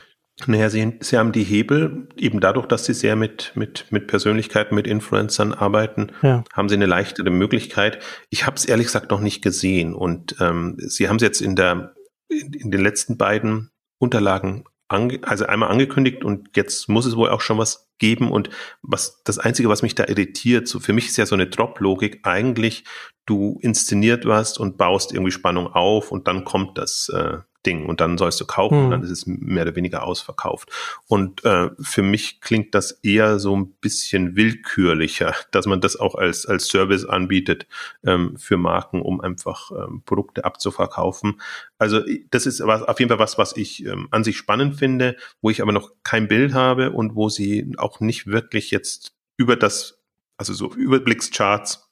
[0.47, 4.73] Naja, sie, sie haben die Hebel, eben dadurch, dass sie sehr mit, mit, mit Persönlichkeiten,
[4.73, 6.45] mit Influencern arbeiten, ja.
[6.53, 7.99] haben sie eine leichtere Möglichkeit.
[8.29, 11.58] Ich habe es ehrlich gesagt noch nicht gesehen und ähm, sie haben es jetzt in
[11.58, 11.93] der
[12.29, 17.41] in, in den letzten beiden Unterlagen also einmal angekündigt und jetzt muss es wohl auch
[17.41, 18.32] schon was geben.
[18.32, 18.49] Und
[18.82, 22.21] was das Einzige, was mich da irritiert, so für mich ist ja so eine Drop-Logik
[22.23, 22.86] eigentlich,
[23.25, 28.00] du inszeniert was und baust irgendwie Spannung auf und dann kommt das äh, Ding und
[28.00, 28.91] dann sollst du kaufen, mhm.
[28.91, 30.69] dann ist es mehr oder weniger ausverkauft.
[31.08, 36.15] Und äh, für mich klingt das eher so ein bisschen willkürlicher, dass man das auch
[36.15, 37.67] als, als Service anbietet
[38.06, 41.41] ähm, für Marken, um einfach ähm, Produkte abzuverkaufen.
[41.78, 45.17] Also das ist was, auf jeden Fall was, was ich ähm, an sich spannend finde,
[45.41, 49.56] wo ich aber noch kein Bild habe und wo sie auch nicht wirklich jetzt über
[49.56, 50.02] das,
[50.38, 51.89] also so Überblickscharts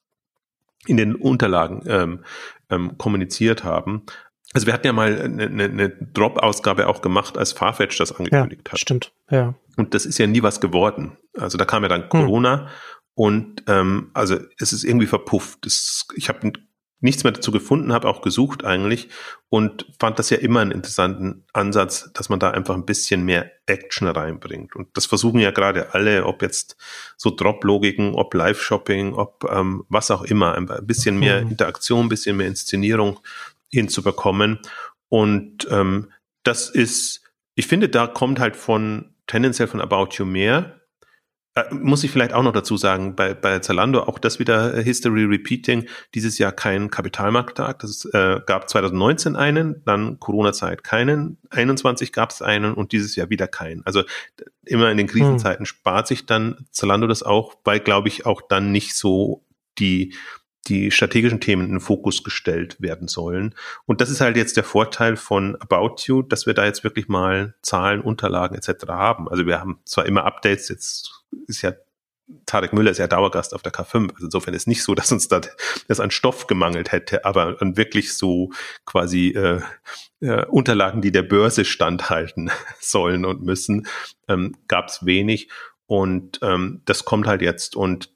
[0.86, 2.24] in den Unterlagen ähm,
[2.70, 4.04] ähm, kommuniziert haben.
[4.58, 8.72] Also wir hatten ja mal eine, eine Drop-Ausgabe auch gemacht, als Farfetch das angekündigt ja,
[8.72, 8.80] hat.
[8.80, 9.54] Stimmt, ja.
[9.76, 11.16] Und das ist ja nie was geworden.
[11.38, 12.10] Also da kam ja dann hm.
[12.10, 12.68] Corona hm.
[13.14, 15.60] und ähm, also es ist irgendwie verpufft.
[15.62, 16.54] Das, ich habe
[17.02, 19.10] nichts mehr dazu gefunden, habe auch gesucht eigentlich
[19.50, 23.52] und fand das ja immer einen interessanten Ansatz, dass man da einfach ein bisschen mehr
[23.68, 24.76] Action reinbringt.
[24.76, 26.78] Und das versuchen ja gerade alle, ob jetzt
[27.16, 31.52] so Drop-Logiken, ob Live-Shopping, ob ähm, was auch immer, ein bisschen mehr mhm.
[31.52, 33.20] Interaktion, ein bisschen mehr Inszenierung
[33.72, 34.60] hinzubekommen.
[35.10, 36.12] Und ähm,
[36.44, 37.22] das ist,
[37.56, 40.78] ich finde, da kommt halt von tendenziell von About You mehr
[41.58, 44.84] äh, muss ich vielleicht auch noch dazu sagen, bei, bei Zalando auch das wieder äh,
[44.84, 47.80] History Repeating, dieses Jahr kein Kapitalmarkttag.
[47.80, 53.32] Das äh, gab 2019 einen, dann Corona-Zeit keinen, 21 gab es einen und dieses Jahr
[53.32, 53.84] wieder keinen.
[53.86, 54.04] Also
[54.66, 55.66] immer in den Krisenzeiten hm.
[55.66, 59.44] spart sich dann Zalando das auch, weil, glaube ich, auch dann nicht so
[59.80, 60.16] die
[60.68, 63.56] die strategischen Themen in den Fokus gestellt werden sollen.
[63.86, 67.08] Und das ist halt jetzt der Vorteil von About You, dass wir da jetzt wirklich
[67.08, 68.88] mal Zahlen, Unterlagen etc.
[68.90, 69.30] haben.
[69.30, 71.74] Also wir haben zwar immer Updates, jetzt ist ja
[72.46, 74.14] Tarek Müller ist ja Dauergast auf der K5.
[74.14, 75.42] Also insofern ist nicht so, dass uns da
[75.88, 78.52] das an Stoff gemangelt hätte, aber an wirklich so
[78.86, 79.62] quasi äh,
[80.20, 83.88] äh, Unterlagen, die der Börse standhalten sollen und müssen,
[84.28, 85.50] ähm, gab es wenig.
[85.86, 87.78] Und ähm, das kommt halt jetzt.
[87.78, 88.10] Und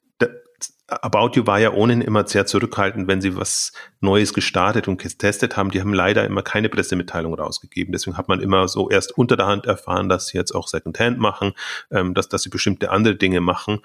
[0.91, 5.56] About You war ja ohnehin immer sehr zurückhaltend, wenn sie was Neues gestartet und getestet
[5.56, 5.71] haben.
[5.71, 7.93] Die haben leider immer keine Pressemitteilung rausgegeben.
[7.93, 11.17] Deswegen hat man immer so erst unter der Hand erfahren, dass sie jetzt auch Secondhand
[11.17, 11.54] machen,
[11.91, 13.80] ähm, dass, dass sie bestimmte andere Dinge machen.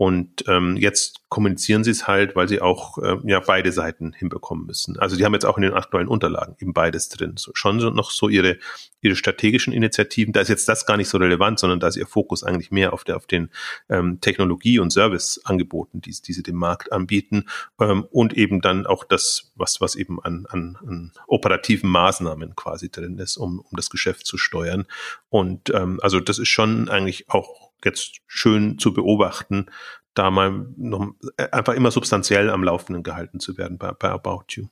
[0.00, 4.64] Und ähm, jetzt kommunizieren sie es halt, weil sie auch äh, ja beide Seiten hinbekommen
[4.64, 4.98] müssen.
[4.98, 7.34] Also die haben jetzt auch in den aktuellen Unterlagen eben beides drin.
[7.36, 8.56] So, schon so noch so ihre
[9.02, 10.32] ihre strategischen Initiativen.
[10.32, 12.94] Da ist jetzt das gar nicht so relevant, sondern da ist ihr Fokus eigentlich mehr
[12.94, 13.50] auf der auf den
[13.90, 17.44] ähm, Technologie- und Serviceangeboten, die, die sie dem Markt anbieten
[17.78, 22.90] ähm, und eben dann auch das, was was eben an, an, an operativen Maßnahmen quasi
[22.90, 24.86] drin ist, um um das Geschäft zu steuern.
[25.28, 29.66] Und ähm, also das ist schon eigentlich auch jetzt schön zu beobachten,
[30.14, 34.44] da mal noch äh, einfach immer substanziell am Laufenden gehalten zu werden bei, bei About
[34.50, 34.66] You.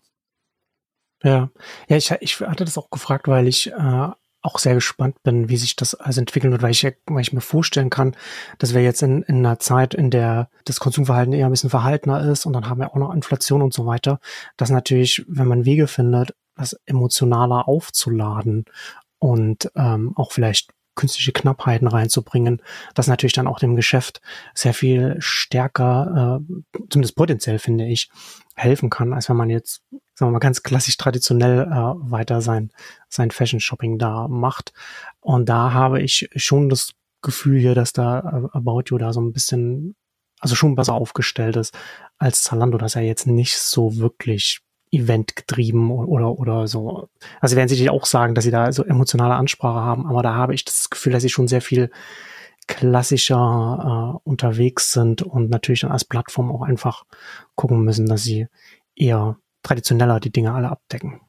[1.23, 1.51] Ja,
[1.89, 4.09] ja, ich, ich hatte das auch gefragt, weil ich äh,
[4.41, 7.41] auch sehr gespannt bin, wie sich das alles entwickeln wird, weil ich, weil ich mir
[7.41, 8.17] vorstellen kann,
[8.59, 12.31] dass wir jetzt in, in einer Zeit, in der das Konsumverhalten eher ein bisschen verhaltener
[12.31, 14.21] ist und dann haben wir auch noch Inflation und so weiter,
[14.57, 18.65] dass natürlich, wenn man Wege findet, das emotionaler aufzuladen
[19.19, 22.61] und ähm, auch vielleicht künstliche Knappheiten reinzubringen,
[22.95, 24.21] das natürlich dann auch dem Geschäft
[24.53, 28.11] sehr viel stärker, äh, zumindest potenziell finde ich,
[28.57, 29.83] helfen kann, als wenn man jetzt,
[30.15, 32.71] sagen wir mal, ganz klassisch traditionell äh, weiter sein,
[33.09, 34.73] sein Fashion-Shopping da macht.
[35.21, 39.21] Und da habe ich schon das Gefühl hier, dass da äh, About You da so
[39.21, 39.95] ein bisschen,
[40.41, 41.73] also schon besser aufgestellt ist
[42.19, 47.09] als Zalando, dass er jetzt nicht so wirklich Event getrieben oder, oder so.
[47.41, 50.55] Also werden sie auch sagen, dass sie da so emotionale Ansprache haben, aber da habe
[50.55, 51.91] ich das Gefühl, dass sie schon sehr viel
[52.67, 57.05] klassischer äh, unterwegs sind und natürlich dann als Plattform auch einfach
[57.55, 58.47] gucken müssen, dass sie
[58.95, 61.21] eher traditioneller die Dinge alle abdecken.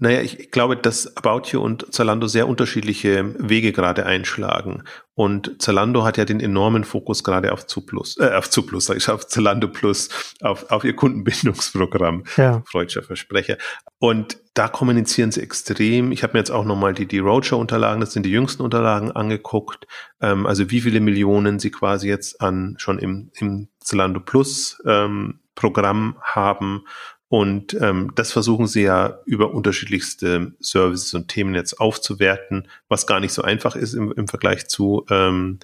[0.00, 4.82] Naja, ich glaube, dass About You und Zalando sehr unterschiedliche Wege gerade einschlagen.
[5.14, 9.10] Und Zalando hat ja den enormen Fokus gerade auf Zuplus, äh, auf Zuplus, sag ich,
[9.10, 10.08] auf Zalando Plus,
[10.40, 12.24] auf, auf ihr Kundenbindungsprogramm.
[12.38, 12.62] Ja.
[12.64, 13.58] Freudscher Versprecher.
[13.98, 16.12] Und da kommunizieren sie extrem.
[16.12, 19.86] Ich habe mir jetzt auch nochmal die, die Roadshow-Unterlagen, das sind die jüngsten Unterlagen, angeguckt.
[20.22, 25.40] Ähm, also wie viele Millionen sie quasi jetzt an schon im, im Zalando Plus ähm,
[25.54, 26.86] Programm haben
[27.30, 33.20] und ähm, das versuchen sie ja über unterschiedlichste Services und Themen jetzt aufzuwerten, was gar
[33.20, 35.60] nicht so einfach ist im, im Vergleich zu, ähm,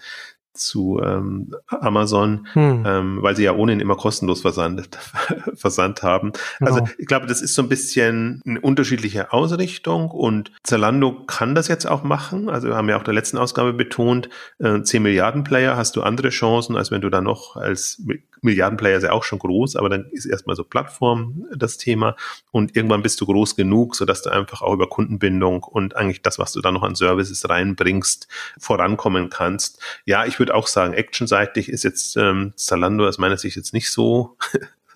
[0.57, 2.85] zu ähm, Amazon, hm.
[2.87, 4.99] ähm, weil sie ja ohnehin immer kostenlos versandt,
[5.55, 6.33] versandt haben.
[6.61, 6.90] Also genau.
[6.99, 11.87] ich glaube, das ist so ein bisschen eine unterschiedliche Ausrichtung und Zalando kann das jetzt
[11.87, 12.49] auch machen.
[12.49, 16.03] Also wir haben ja auch der letzten Ausgabe betont, äh, 10 Milliarden Player hast du
[16.03, 18.03] andere Chancen, als wenn du da noch als
[18.42, 22.16] Milliardenplayer ist ja auch schon groß, aber dann ist erstmal so Plattform das Thema
[22.51, 26.38] und irgendwann bist du groß genug, sodass du einfach auch über Kundenbindung und eigentlich das,
[26.38, 29.81] was du da noch an Services reinbringst, vorankommen kannst.
[30.05, 33.90] Ja, ich würde auch sagen, actionseitig ist jetzt ähm, Zalando aus meiner Sicht jetzt nicht
[33.90, 34.37] so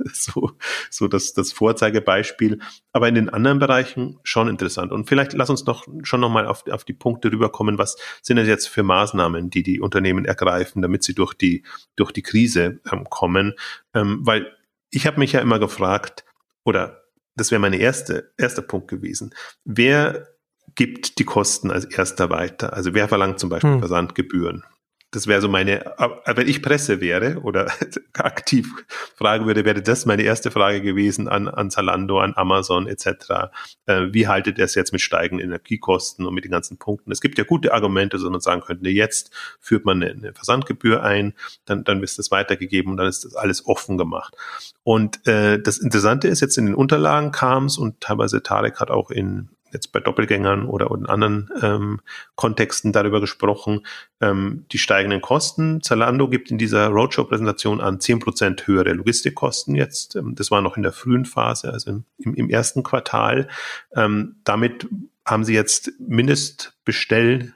[0.13, 0.53] so,
[0.91, 2.61] so das, das Vorzeigebeispiel.
[2.93, 4.93] Aber in den anderen Bereichen schon interessant.
[4.93, 7.79] Und vielleicht lass uns doch schon nochmal auf, auf die Punkte rüberkommen.
[7.79, 11.65] Was sind denn jetzt für Maßnahmen, die die Unternehmen ergreifen, damit sie durch die,
[11.97, 13.55] durch die Krise ähm, kommen?
[13.95, 14.55] Ähm, weil
[14.91, 16.25] ich habe mich ja immer gefragt,
[16.65, 17.05] oder
[17.37, 19.35] das wäre mein erste, erster Punkt gewesen.
[19.65, 20.29] Wer
[20.75, 22.73] gibt die Kosten als erster weiter?
[22.73, 23.79] Also wer verlangt zum Beispiel hm.
[23.81, 24.65] Versandgebühren?
[25.13, 25.93] Das wäre so meine,
[26.25, 27.73] wenn ich Presse wäre oder
[28.15, 28.69] aktiv
[29.17, 33.51] fragen würde, wäre das meine erste Frage gewesen an, an Zalando, an Amazon etc.
[33.87, 37.11] Äh, wie haltet ihr es jetzt mit steigenden Energiekosten und mit den ganzen Punkten?
[37.11, 41.35] Es gibt ja gute Argumente, dass man sagen könnte, jetzt führt man eine, Versandgebühr ein,
[41.65, 44.37] dann, dann wird das weitergegeben und dann ist das alles offen gemacht.
[44.85, 48.91] Und äh, das Interessante ist, jetzt in den Unterlagen kam es und teilweise Tarek hat
[48.91, 52.01] auch in jetzt bei Doppelgängern oder in anderen ähm,
[52.35, 53.87] Kontexten darüber gesprochen,
[54.21, 55.83] ähm, die steigenden Kosten.
[55.83, 60.17] Zalando gibt in dieser Roadshow-Präsentation an zehn Prozent höhere Logistikkosten jetzt.
[60.17, 63.49] Ähm, das war noch in der frühen Phase, also im, im ersten Quartal.
[63.95, 64.89] Ähm, damit
[65.25, 67.53] haben sie jetzt Mindestbestell,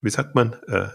[0.00, 0.88] wie sagt man, äh,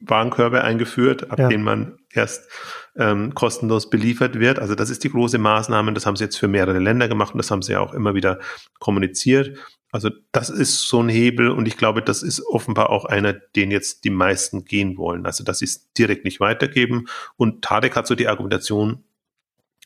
[0.00, 1.48] Warenkörbe eingeführt, ab ja.
[1.48, 2.48] denen man erst
[2.96, 4.58] ähm, kostenlos beliefert wird.
[4.58, 5.92] Also das ist die große Maßnahme.
[5.92, 8.14] Das haben sie jetzt für mehrere Länder gemacht und das haben sie ja auch immer
[8.14, 8.38] wieder
[8.78, 9.58] kommuniziert.
[9.92, 13.70] Also das ist so ein Hebel und ich glaube, das ist offenbar auch einer, den
[13.70, 15.26] jetzt die meisten gehen wollen.
[15.26, 17.06] Also dass sie es direkt nicht weitergeben.
[17.36, 19.04] Und Tarek hat so die Argumentation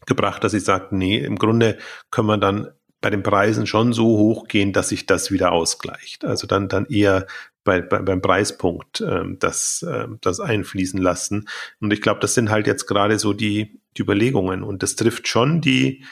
[0.06, 1.78] gebracht, dass sie sagt, nee, im Grunde
[2.10, 6.24] können wir dann bei den Preisen schon so hoch gehen, dass sich das wieder ausgleicht.
[6.24, 7.26] Also dann, dann eher
[7.64, 11.48] bei, bei, beim Preispunkt ähm, das, äh, das einfließen lassen.
[11.80, 14.62] Und ich glaube, das sind halt jetzt gerade so die, die Überlegungen.
[14.62, 16.04] Und das trifft schon die,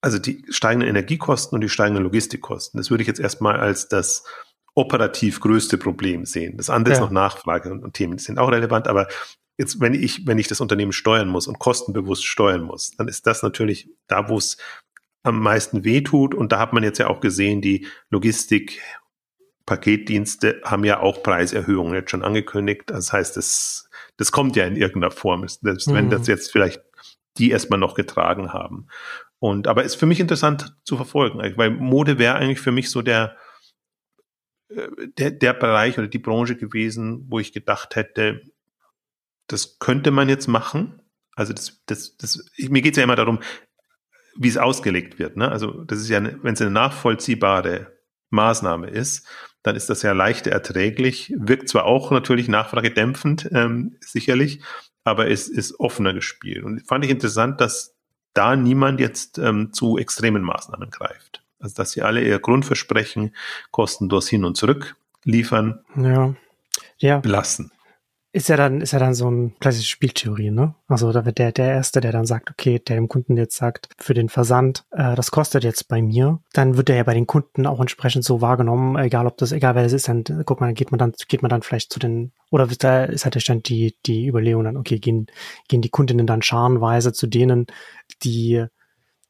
[0.00, 2.78] also die steigenden Energiekosten und die steigenden Logistikkosten.
[2.78, 4.24] Das würde ich jetzt erstmal als das
[4.74, 6.56] operativ größte Problem sehen.
[6.56, 6.98] Das andere ja.
[6.98, 9.06] ist noch Nachfrage und, und Themen, die sind auch relevant, aber
[9.58, 13.26] jetzt, wenn ich, wenn ich das Unternehmen steuern muss und kostenbewusst steuern muss, dann ist
[13.26, 14.56] das natürlich da, wo es
[15.22, 16.34] am meisten wehtut.
[16.34, 18.80] Und da hat man jetzt ja auch gesehen, die Logistik
[19.66, 22.84] Paketdienste haben ja auch Preiserhöhungen jetzt schon angekündigt.
[22.86, 25.94] Das heißt, das, das kommt ja in irgendeiner Form, selbst mhm.
[25.94, 26.82] wenn das jetzt vielleicht
[27.38, 28.88] die erstmal noch getragen haben.
[29.38, 33.02] Und aber ist für mich interessant zu verfolgen, weil Mode wäre eigentlich für mich so
[33.02, 33.36] der,
[34.68, 38.42] äh, der, der Bereich oder die Branche gewesen, wo ich gedacht hätte,
[39.48, 41.02] das könnte man jetzt machen.
[41.34, 43.40] Also das, das, das, mir geht es ja immer darum,
[44.36, 45.36] wie es ausgelegt wird.
[45.36, 45.50] Ne?
[45.50, 47.92] Also das ist ja, wenn es eine nachvollziehbare
[48.30, 49.26] Maßnahme ist,
[49.62, 54.60] dann ist das ja leicht erträglich, wirkt zwar auch natürlich nachfragedämpfend, ähm, sicherlich,
[55.04, 56.64] aber es ist offener gespielt.
[56.64, 57.94] Und fand ich interessant, dass
[58.34, 61.42] da niemand jetzt ähm, zu extremen Maßnahmen greift.
[61.60, 63.34] Also dass sie alle ihr Grundversprechen
[63.70, 66.34] kostenlos hin und zurück liefern, ja.
[66.98, 67.18] Ja.
[67.18, 67.70] belassen
[68.34, 70.74] ist ja dann, ist ja dann so ein klassische Spieltheorie, ne?
[70.88, 73.90] Also da wird der, der Erste, der dann sagt, okay, der dem Kunden jetzt sagt,
[73.98, 77.26] für den Versand, äh, das kostet jetzt bei mir, dann wird der ja bei den
[77.26, 80.72] Kunden auch entsprechend so wahrgenommen, egal ob das, egal wer es ist, dann guck mal,
[80.72, 83.96] geht man dann, geht man dann vielleicht zu den, oder da ist halt dann die,
[84.06, 85.26] die Überlegung dann, okay, gehen,
[85.68, 87.66] gehen die Kundinnen dann scharenweise zu denen,
[88.22, 88.64] die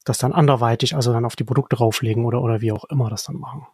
[0.04, 3.24] das dann anderweitig, also dann auf die Produkte rauflegen oder, oder wie auch immer das
[3.24, 3.66] dann machen.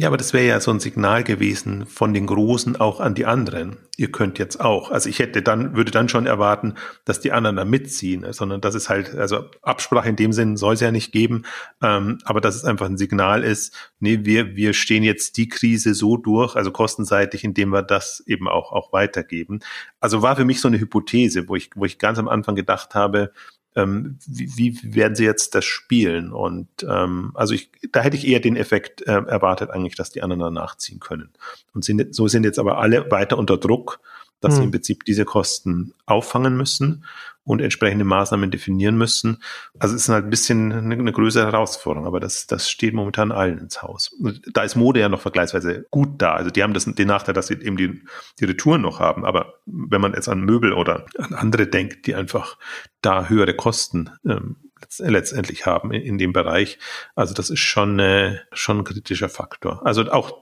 [0.00, 3.26] Ja, aber das wäre ja so ein Signal gewesen von den Großen auch an die
[3.26, 3.78] anderen.
[3.96, 4.92] Ihr könnt jetzt auch.
[4.92, 8.76] Also ich hätte dann, würde dann schon erwarten, dass die anderen da mitziehen, sondern dass
[8.76, 11.42] es halt, also Absprache in dem Sinn soll es ja nicht geben,
[11.82, 15.94] ähm, aber dass es einfach ein Signal ist, nee, wir, wir stehen jetzt die Krise
[15.94, 19.58] so durch, also kostenseitig, indem wir das eben auch, auch weitergeben.
[19.98, 22.94] Also war für mich so eine Hypothese, wo ich, wo ich ganz am Anfang gedacht
[22.94, 23.32] habe,
[23.78, 26.32] ähm, wie, wie werden sie jetzt das spielen?
[26.32, 30.22] Und ähm, also ich, da hätte ich eher den Effekt äh, erwartet eigentlich, dass die
[30.22, 31.30] anderen danach ziehen können.
[31.74, 34.00] Und sind, so sind jetzt aber alle weiter unter Druck,
[34.40, 34.58] dass hm.
[34.58, 37.04] sie im Prinzip diese Kosten auffangen müssen
[37.48, 39.42] und entsprechende Maßnahmen definieren müssen.
[39.78, 43.32] Also es ist halt ein bisschen eine, eine größere Herausforderung, aber das, das steht momentan
[43.32, 44.08] allen ins Haus.
[44.08, 46.34] Und da ist Mode ja noch vergleichsweise gut da.
[46.34, 48.02] Also die haben das, den Nachteil, dass sie eben die,
[48.38, 49.24] die Retouren noch haben.
[49.24, 52.58] Aber wenn man jetzt an Möbel oder an andere denkt, die einfach
[53.00, 54.56] da höhere Kosten ähm,
[54.98, 56.78] letztendlich haben in, in, dem Bereich,
[57.14, 59.86] also das ist schon, äh, schon ein kritischer Faktor.
[59.86, 60.36] Also auch,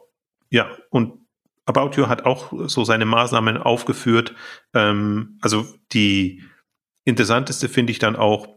[0.51, 1.21] ja, und
[1.67, 4.35] About You hat auch so seine Maßnahmen aufgeführt.
[4.75, 6.43] Ähm, also die
[7.07, 8.49] Interessanteste finde ich dann auch,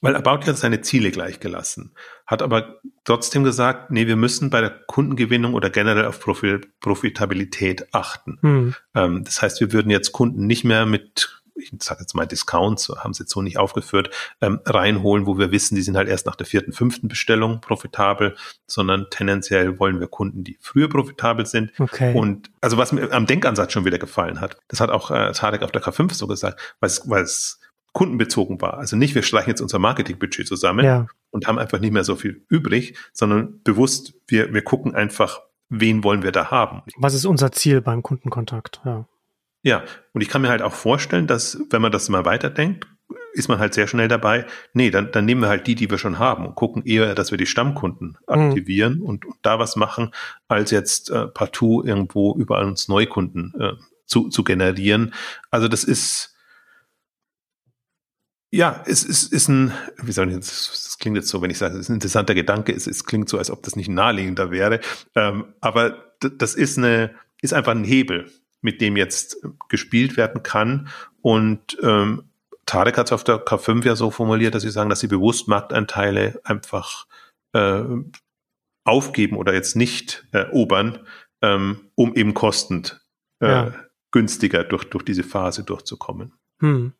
[0.00, 1.94] weil About hat seine Ziele gleichgelassen,
[2.26, 8.38] hat aber trotzdem gesagt, nee, wir müssen bei der Kundengewinnung oder generell auf Profitabilität achten.
[8.42, 8.74] Hm.
[8.94, 12.88] Ähm, das heißt, wir würden jetzt Kunden nicht mehr mit ich sage jetzt mal Discounts,
[12.88, 16.26] haben sie jetzt so nicht aufgeführt, ähm, reinholen, wo wir wissen, die sind halt erst
[16.26, 21.72] nach der vierten, fünften Bestellung profitabel, sondern tendenziell wollen wir Kunden, die früher profitabel sind.
[21.78, 22.14] Okay.
[22.14, 25.62] Und also was mir am Denkansatz schon wieder gefallen hat, das hat auch äh, Tarek
[25.62, 27.60] auf der K5 so gesagt, weil es,
[27.92, 28.78] kundenbezogen war.
[28.78, 31.06] Also nicht, wir streichen jetzt unser Marketingbudget zusammen ja.
[31.30, 36.04] und haben einfach nicht mehr so viel übrig, sondern bewusst, wir, wir gucken einfach, wen
[36.04, 36.82] wollen wir da haben.
[36.96, 38.80] Was ist unser Ziel beim Kundenkontakt?
[38.84, 39.06] Ja.
[39.62, 42.86] Ja, und ich kann mir halt auch vorstellen, dass, wenn man das mal weiterdenkt,
[43.32, 44.46] ist man halt sehr schnell dabei.
[44.72, 47.30] Nee, dann, dann nehmen wir halt die, die wir schon haben und gucken eher, dass
[47.30, 48.34] wir die Stammkunden mhm.
[48.34, 49.02] aktivieren mhm.
[49.02, 50.12] und, und, da was machen,
[50.48, 53.72] als jetzt äh, partout irgendwo überall uns Neukunden äh,
[54.06, 55.14] zu, zu generieren.
[55.50, 56.34] Also das ist,
[58.50, 61.58] ja, es ist, ist ein, wie soll ich jetzt, das klingt jetzt so, wenn ich
[61.58, 64.50] sage, es ist ein interessanter Gedanke, es, es klingt so, als ob das nicht naheliegender
[64.50, 64.80] wäre,
[65.14, 70.88] ähm, aber das ist eine, ist einfach ein Hebel, mit dem jetzt gespielt werden kann
[71.22, 72.24] und ähm,
[72.66, 75.48] Tarek hat es auf der K5 ja so formuliert, dass sie sagen, dass sie bewusst
[75.48, 77.06] Marktanteile einfach
[77.54, 77.82] äh,
[78.84, 81.06] aufgeben oder jetzt nicht erobern,
[81.40, 83.00] ähm, um eben kostend
[83.40, 83.74] äh, ja.
[84.10, 86.34] günstiger durch, durch diese Phase durchzukommen.
[86.60, 86.92] Hm.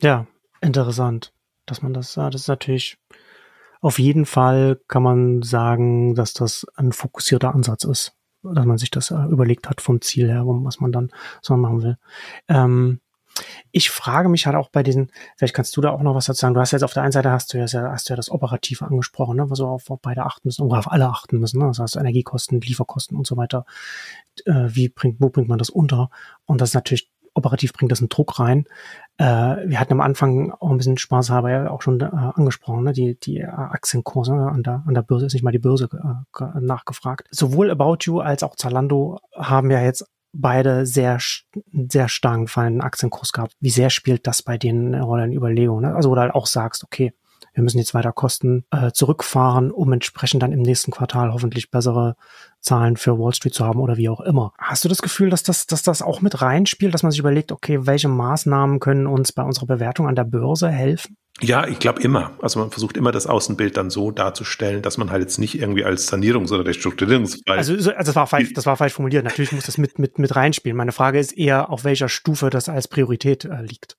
[0.00, 0.26] Ja,
[0.62, 1.34] interessant,
[1.66, 2.98] dass man das, das ist natürlich
[3.82, 8.90] auf jeden Fall kann man sagen, dass das ein fokussierter Ansatz ist, dass man sich
[8.90, 11.96] das äh, überlegt hat vom Ziel her, was man dann so machen will.
[12.48, 13.00] Ähm,
[13.70, 16.40] ich frage mich halt auch bei diesen, vielleicht kannst du da auch noch was dazu
[16.40, 16.54] sagen.
[16.54, 18.84] Du hast jetzt auf der einen Seite hast du ja, hast du ja das Operative
[18.84, 21.66] angesprochen, ne, was wir auf, beide achten müssen, auf alle achten müssen, ne?
[21.66, 23.64] Das heißt Energiekosten, Lieferkosten und so weiter.
[24.44, 26.10] Äh, wie bringt, wo bringt man das unter?
[26.44, 28.66] Und das ist natürlich operativ bringt das einen Druck rein.
[29.18, 32.84] Äh, wir hatten am Anfang auch ein bisschen Spaß, habe ja auch schon äh, angesprochen,
[32.84, 32.92] ne?
[32.92, 37.28] die, die Aktienkurse an der, an der Börse ist nicht mal die Börse äh, nachgefragt.
[37.30, 41.18] Sowohl About You als auch Zalando haben ja jetzt beide sehr,
[41.88, 43.54] sehr starken fallenden Aktienkurs gehabt.
[43.60, 45.90] Wie sehr spielt das bei denen eine Rolle in Überlegungen?
[45.90, 45.94] Ne?
[45.94, 47.12] Also, wo du halt auch sagst, okay,
[47.54, 52.16] wir müssen jetzt weiter Kosten äh, zurückfahren, um entsprechend dann im nächsten Quartal hoffentlich bessere
[52.60, 54.52] Zahlen für Wall Street zu haben oder wie auch immer.
[54.58, 57.52] Hast du das Gefühl, dass das, dass das auch mit reinspielt, dass man sich überlegt,
[57.52, 61.16] okay, welche Maßnahmen können uns bei unserer Bewertung an der Börse helfen?
[61.40, 62.32] Ja, ich glaube immer.
[62.40, 65.84] Also man versucht immer das Außenbild dann so darzustellen, dass man halt jetzt nicht irgendwie
[65.84, 67.58] als Sanierungs- oder Restrukturierungsfall.
[67.58, 69.24] Also, also das war falsch, das war falsch formuliert.
[69.24, 70.76] Natürlich muss das mit, mit, mit reinspielen.
[70.76, 73.96] Meine Frage ist eher, auf welcher Stufe das als Priorität äh, liegt.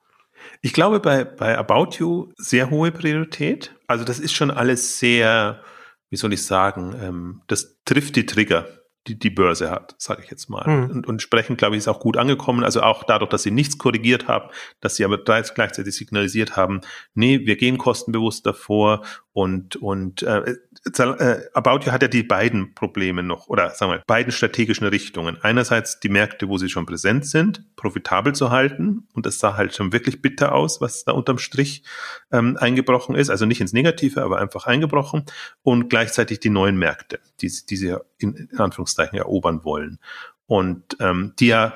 [0.62, 3.76] Ich glaube bei, bei About You sehr hohe Priorität.
[3.88, 5.62] Also das ist schon alles sehr,
[6.10, 8.68] wie soll ich sagen, ähm, das trifft die Trigger
[9.08, 10.66] die, die Börse hat, sage ich jetzt mal.
[10.66, 10.84] Mhm.
[10.84, 12.64] Und, und entsprechend, glaube ich, ist auch gut angekommen.
[12.64, 16.82] Also auch dadurch, dass sie nichts korrigiert haben, dass sie aber gleichzeitig signalisiert haben,
[17.14, 19.04] nee, wir gehen kostenbewusst davor
[19.34, 20.56] und, und äh,
[21.00, 25.40] äh, About You hat ja die beiden Probleme noch, oder sagen wir, beiden strategischen Richtungen.
[25.42, 29.08] Einerseits die Märkte, wo sie schon präsent sind, profitabel zu halten.
[29.14, 31.84] Und das sah halt schon wirklich bitter aus, was da unterm Strich
[32.32, 33.32] ähm, eingebrochen ist.
[33.32, 35.26] Also nicht ins Negative, aber einfach eingebrochen.
[35.64, 39.98] Und gleichzeitig die neuen Märkte, die, die sie in, in Anführungszeichen erobern wollen.
[40.46, 41.74] Und ähm, die ja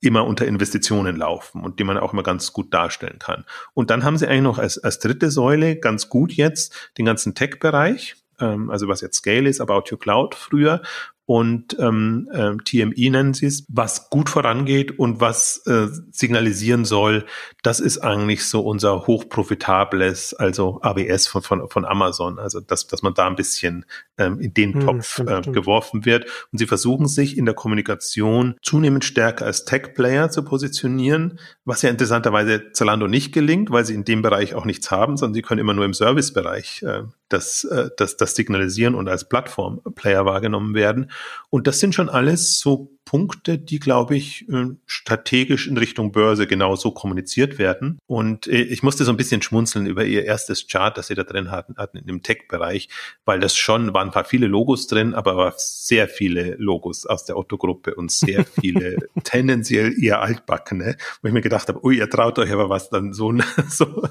[0.00, 3.44] immer unter Investitionen laufen und die man auch immer ganz gut darstellen kann.
[3.74, 7.34] Und dann haben sie eigentlich noch als, als dritte Säule ganz gut jetzt den ganzen
[7.34, 10.82] Tech-Bereich, ähm, also was jetzt Scale ist, About Your Cloud früher,
[11.28, 17.26] und ähm, äh, TMI nennen sie es, was gut vorangeht und was äh, signalisieren soll,
[17.62, 23.02] das ist eigentlich so unser hochprofitables, also AWS von, von, von Amazon, also dass, dass
[23.02, 23.84] man da ein bisschen
[24.16, 26.24] ähm, in den hm, Topf äh, geworfen wird.
[26.50, 31.90] Und sie versuchen sich in der Kommunikation zunehmend stärker als Tech-Player zu positionieren, was ja
[31.90, 35.60] interessanterweise Zalando nicht gelingt, weil sie in dem Bereich auch nichts haben, sondern sie können
[35.60, 41.10] immer nur im Servicebereich äh, das, äh, das, das signalisieren und als Plattform-Player wahrgenommen werden.
[41.50, 46.46] Und das sind schon alles so Punkte, die, glaube ich, äh, strategisch in Richtung Börse
[46.46, 47.98] genauso kommuniziert werden.
[48.06, 51.22] Und äh, ich musste so ein bisschen schmunzeln über ihr erstes Chart, das sie da
[51.24, 52.90] drin hatten, hatten in dem Tech-Bereich,
[53.24, 57.38] weil das schon waren ein paar viele Logos drin, aber sehr viele Logos aus der
[57.38, 62.38] Otto-Gruppe und sehr viele tendenziell eher altbackene, wo ich mir gedacht habe, ui, ihr traut
[62.38, 63.32] euch aber was dann so,
[63.70, 64.02] so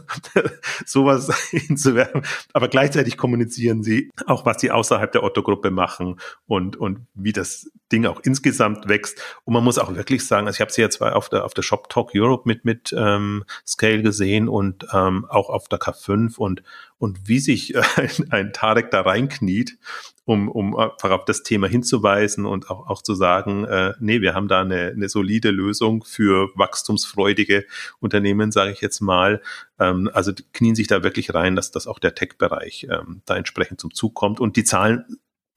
[0.87, 2.23] sowas hinzuwerfen.
[2.51, 7.69] Aber gleichzeitig kommunizieren sie auch, was sie außerhalb der Otto-Gruppe machen und, und wie das
[7.91, 9.21] Ding auch insgesamt wächst.
[9.45, 11.61] Und man muss auch wirklich sagen, also ich habe sie jetzt auf der, auf der
[11.61, 16.63] Shop Talk Europe mit, mit ähm, Scale gesehen und ähm, auch auf der K5 und,
[16.97, 19.77] und wie sich ein, ein Tarek da reinkniet,
[20.25, 24.33] um, um einfach auf das Thema hinzuweisen und auch, auch zu sagen, äh, nee, wir
[24.33, 27.65] haben da eine, eine solide Lösung für wachstumsfreudige
[27.99, 29.41] Unternehmen, sage ich jetzt mal.
[29.79, 33.79] Ähm, also knien sich da wirklich rein, dass, dass auch der Tech-Bereich ähm, da entsprechend
[33.79, 34.41] zum Zug kommt.
[34.41, 35.05] Und die Zahlen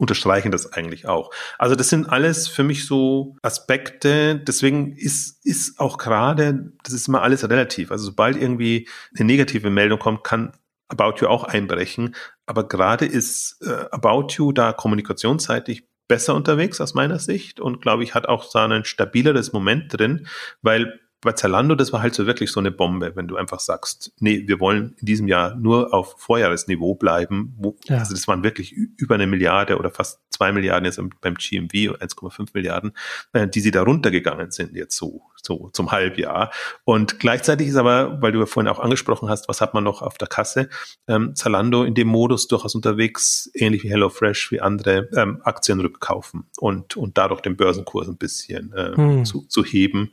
[0.00, 1.30] unterstreichen das eigentlich auch.
[1.58, 4.36] Also das sind alles für mich so Aspekte.
[4.36, 7.92] Deswegen ist, ist auch gerade, das ist immer alles relativ.
[7.92, 10.52] Also sobald irgendwie eine negative Meldung kommt, kann
[10.88, 12.16] About You auch einbrechen.
[12.46, 18.02] Aber gerade ist äh, About You da kommunikationsseitig besser unterwegs aus meiner Sicht und glaube
[18.02, 20.26] ich hat auch so ein stabileres Moment drin,
[20.62, 24.12] weil bei Zalando, das war halt so wirklich so eine Bombe, wenn du einfach sagst,
[24.20, 27.54] nee, wir wollen in diesem Jahr nur auf Vorjahresniveau bleiben.
[27.58, 27.98] Wo, ja.
[27.98, 32.48] Also das waren wirklich über eine Milliarde oder fast zwei Milliarden jetzt beim GMV, 1,5
[32.54, 32.92] Milliarden,
[33.32, 36.50] äh, die sie da runtergegangen sind jetzt so, so zum Halbjahr.
[36.84, 40.02] Und gleichzeitig ist aber, weil du ja vorhin auch angesprochen hast, was hat man noch
[40.02, 40.68] auf der Kasse,
[41.08, 46.44] ähm, Zalando in dem Modus durchaus unterwegs, ähnlich wie HelloFresh, wie andere ähm, Aktien rückkaufen
[46.58, 49.24] und, und dadurch den Börsenkurs ein bisschen äh, hm.
[49.24, 50.12] zu, zu heben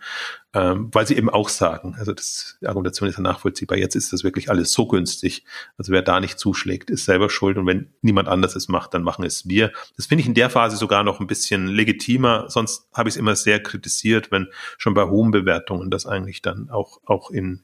[0.58, 4.14] ähm, weil sie eben auch sagen, also das, die Argumentation ist ja nachvollziehbar, jetzt ist
[4.14, 5.44] das wirklich alles so günstig,
[5.78, 9.04] also wer da nicht zuschlägt, ist selber schuld und wenn niemand anders es macht, dann
[9.04, 9.72] machen es wir.
[9.98, 13.20] Das finde ich in der Phase sogar noch ein bisschen legitimer, sonst habe ich es
[13.20, 14.48] immer sehr kritisiert, wenn
[14.78, 17.64] schon bei hohen Bewertungen das eigentlich dann auch, auch in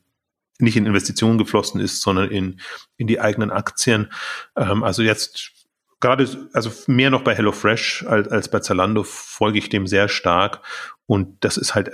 [0.60, 2.60] nicht in Investitionen geflossen ist, sondern in,
[2.98, 4.12] in die eigenen Aktien.
[4.56, 5.52] Ähm, also jetzt
[6.00, 10.62] gerade, also mehr noch bei HelloFresh als, als bei Zalando folge ich dem sehr stark.
[11.06, 11.90] Und das ist halt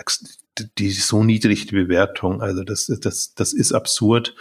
[0.78, 2.42] die so niedrig die Bewertung.
[2.42, 4.36] Also das, das, das ist absurd.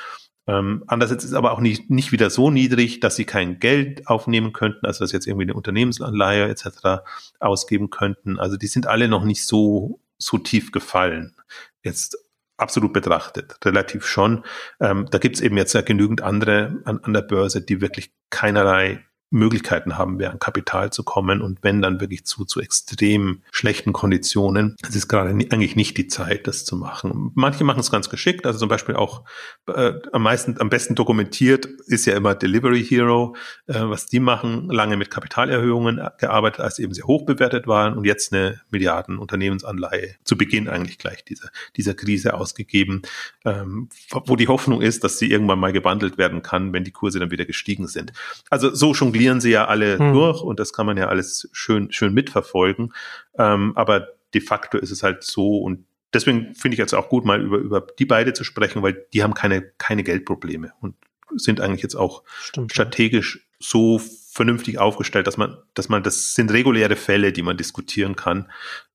[0.47, 4.09] Ähm, andererseits ist es aber auch nicht, nicht wieder so niedrig, dass sie kein Geld
[4.09, 7.03] aufnehmen könnten, also dass jetzt irgendwie eine Unternehmensanleihe etc.
[7.39, 8.39] ausgeben könnten.
[8.39, 11.37] Also die sind alle noch nicht so, so tief gefallen.
[11.83, 12.19] Jetzt
[12.57, 14.45] absolut betrachtet, relativ schon.
[14.81, 19.05] Ähm, da gibt's eben jetzt ja genügend andere an, an der Börse, die wirklich keinerlei
[19.31, 23.93] Möglichkeiten haben wir, an Kapital zu kommen und wenn dann wirklich zu, zu extrem schlechten
[23.93, 24.76] Konditionen.
[24.83, 27.33] Es ist gerade eigentlich nicht die Zeit, das zu machen.
[27.35, 29.24] Manche machen es ganz geschickt, also zum Beispiel auch
[29.66, 34.70] äh, am meisten, am besten dokumentiert ist ja immer Delivery Hero, äh, was die machen,
[34.70, 40.14] lange mit Kapitalerhöhungen gearbeitet, als eben sehr hoch bewertet waren und jetzt eine Milliarden Unternehmensanleihe
[40.24, 43.03] zu Beginn eigentlich gleich dieser, dieser Krise ausgegeben,
[43.45, 47.18] ähm, wo die Hoffnung ist, dass sie irgendwann mal gewandelt werden kann, wenn die Kurse
[47.18, 48.12] dann wieder gestiegen sind.
[48.51, 50.12] Also so schon jonglieren sie ja alle hm.
[50.12, 52.93] durch und das kann man ja alles schön, schön mitverfolgen.
[53.39, 57.25] Ähm, aber de facto ist es halt so und deswegen finde ich jetzt auch gut,
[57.25, 60.95] mal über, über die beide zu sprechen, weil die haben keine, keine Geldprobleme und
[61.37, 63.43] sind eigentlich jetzt auch Stimmt, strategisch ja.
[63.59, 64.01] so
[64.31, 68.51] vernünftig aufgestellt, dass man, dass man, das sind reguläre Fälle, die man diskutieren kann.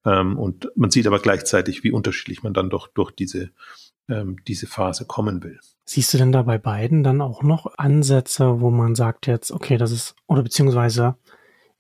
[0.06, 3.52] Ähm, und man sieht aber gleichzeitig, wie unterschiedlich man dann doch durch diese
[4.10, 5.60] ähm, diese Phase kommen will.
[5.86, 9.78] Siehst du denn da bei beiden dann auch noch Ansätze, wo man sagt jetzt, okay,
[9.78, 11.16] das ist, oder beziehungsweise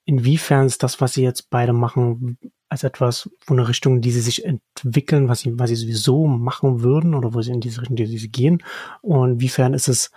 [0.06, 2.38] inwiefern ist das, was sie jetzt beide machen,
[2.70, 6.82] als etwas, wo eine Richtung, die sie sich entwickeln, was sie, was sie sowieso machen
[6.82, 8.64] würden oder wo sie in diese Richtung, die sie gehen?
[9.02, 10.12] Und inwiefern ist es,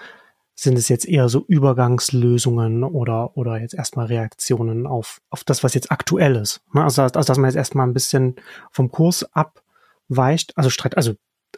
[0.54, 5.74] sind es jetzt eher so Übergangslösungen oder, oder jetzt erstmal Reaktionen auf, auf das, was
[5.74, 6.62] jetzt aktuell ist?
[6.72, 6.82] Ne?
[6.82, 8.36] Also, also, dass man jetzt erstmal ein bisschen
[8.70, 11.12] vom Kurs abweicht, also Streit, also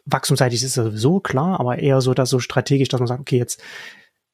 [0.07, 3.39] wachstumsseitig ist das sowieso klar, aber eher so, dass so strategisch, dass man sagt, okay,
[3.39, 3.63] jetzt,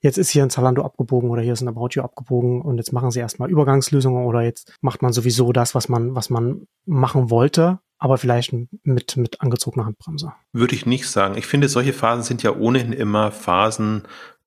[0.00, 2.92] jetzt ist hier ein Zalando abgebogen oder hier ist ein About You abgebogen und jetzt
[2.92, 7.30] machen sie erstmal Übergangslösungen oder jetzt macht man sowieso das, was man, was man machen
[7.30, 10.32] wollte, aber vielleicht mit, mit angezogener Handbremse.
[10.52, 11.36] Würde ich nicht sagen.
[11.38, 14.02] Ich finde, solche Phasen sind ja ohnehin immer Phasen,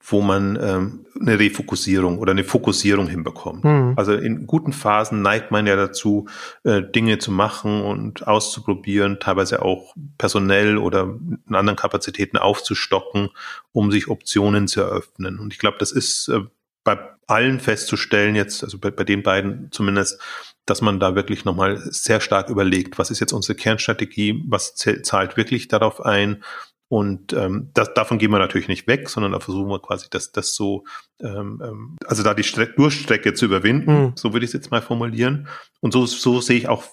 [0.10, 3.66] wo man ähm, eine Refokussierung oder eine Fokussierung hinbekommt.
[3.66, 3.94] Mhm.
[3.98, 6.28] Also in guten Phasen neigt man ja dazu,
[6.64, 13.30] äh, Dinge zu machen und auszuprobieren, teilweise auch personell oder in anderen Kapazitäten aufzustocken,
[13.74, 15.40] um sich Optionen zu eröffnen.
[15.40, 16.40] Und ich glaube, das ist äh,
[16.86, 16.98] bei
[17.28, 20.22] allen festzustellen jetzt, also bei, bei den beiden zumindest,
[20.66, 25.36] dass man da wirklich nochmal sehr stark überlegt, was ist jetzt unsere Kernstrategie, was zahlt
[25.36, 26.44] wirklich darauf ein,
[26.90, 30.32] und ähm, das, davon gehen wir natürlich nicht weg, sondern da versuchen wir quasi, das,
[30.32, 30.86] das so,
[31.20, 34.14] ähm, ähm also da die Stre Durchstrecke zu überwinden, mhm.
[34.16, 35.50] so würde ich es jetzt mal formulieren.
[35.82, 36.86] Und so, so sehe ich auch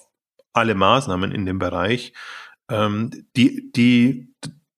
[0.51, 2.11] alle Maßnahmen in dem Bereich.
[2.69, 4.33] Ähm, die, die,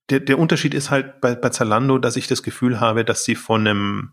[0.09, 3.34] der, der Unterschied ist halt bei, bei Zalando, dass ich das Gefühl habe, dass sie
[3.36, 4.11] von einem,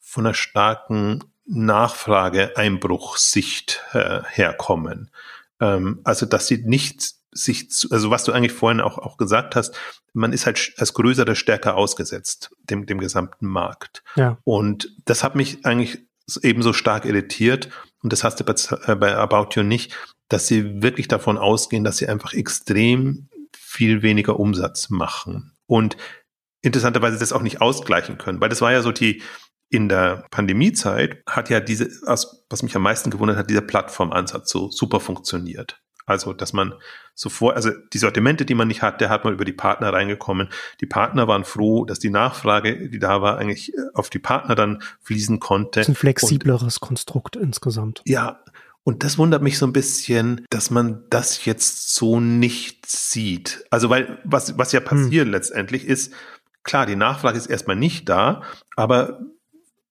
[0.00, 5.12] von einer starken Nachfrageeinbruchsicht äh, herkommen.
[5.60, 9.56] Ähm, also, dass sie nicht sich, zu, also was du eigentlich vorhin auch, auch gesagt
[9.56, 9.76] hast,
[10.12, 14.02] man ist halt als größere stärker ausgesetzt, dem, dem gesamten Markt.
[14.16, 14.38] Ja.
[14.44, 16.06] Und das hat mich eigentlich
[16.42, 17.68] ebenso stark irritiert.
[18.02, 18.54] Und das hast du bei,
[18.86, 19.96] äh, bei About You nicht,
[20.28, 25.52] dass sie wirklich davon ausgehen, dass sie einfach extrem viel weniger Umsatz machen.
[25.66, 25.96] Und
[26.62, 29.22] interessanterweise das auch nicht ausgleichen können, weil das war ja so die,
[29.70, 34.70] in der Pandemiezeit hat ja diese, was mich am meisten gewundert hat, dieser Plattformansatz so
[34.70, 35.80] super funktioniert.
[36.10, 36.74] Also, dass man
[37.14, 40.48] sofort, also die Sortimente, die man nicht hat, der hat man über die Partner reingekommen.
[40.80, 44.56] Die Partner waren froh, dass die Nachfrage, die da war, eigentlich äh, auf die Partner
[44.56, 45.78] dann fließen konnte.
[45.78, 48.02] Das ist ein flexibleres und, Konstrukt insgesamt.
[48.06, 48.42] Ja.
[48.82, 53.64] Und das wundert mich so ein bisschen, dass man das jetzt so nicht sieht.
[53.70, 55.32] Also, weil, was, was ja passiert hm.
[55.32, 56.12] letztendlich ist,
[56.64, 58.42] klar, die Nachfrage ist erstmal nicht da,
[58.74, 59.20] aber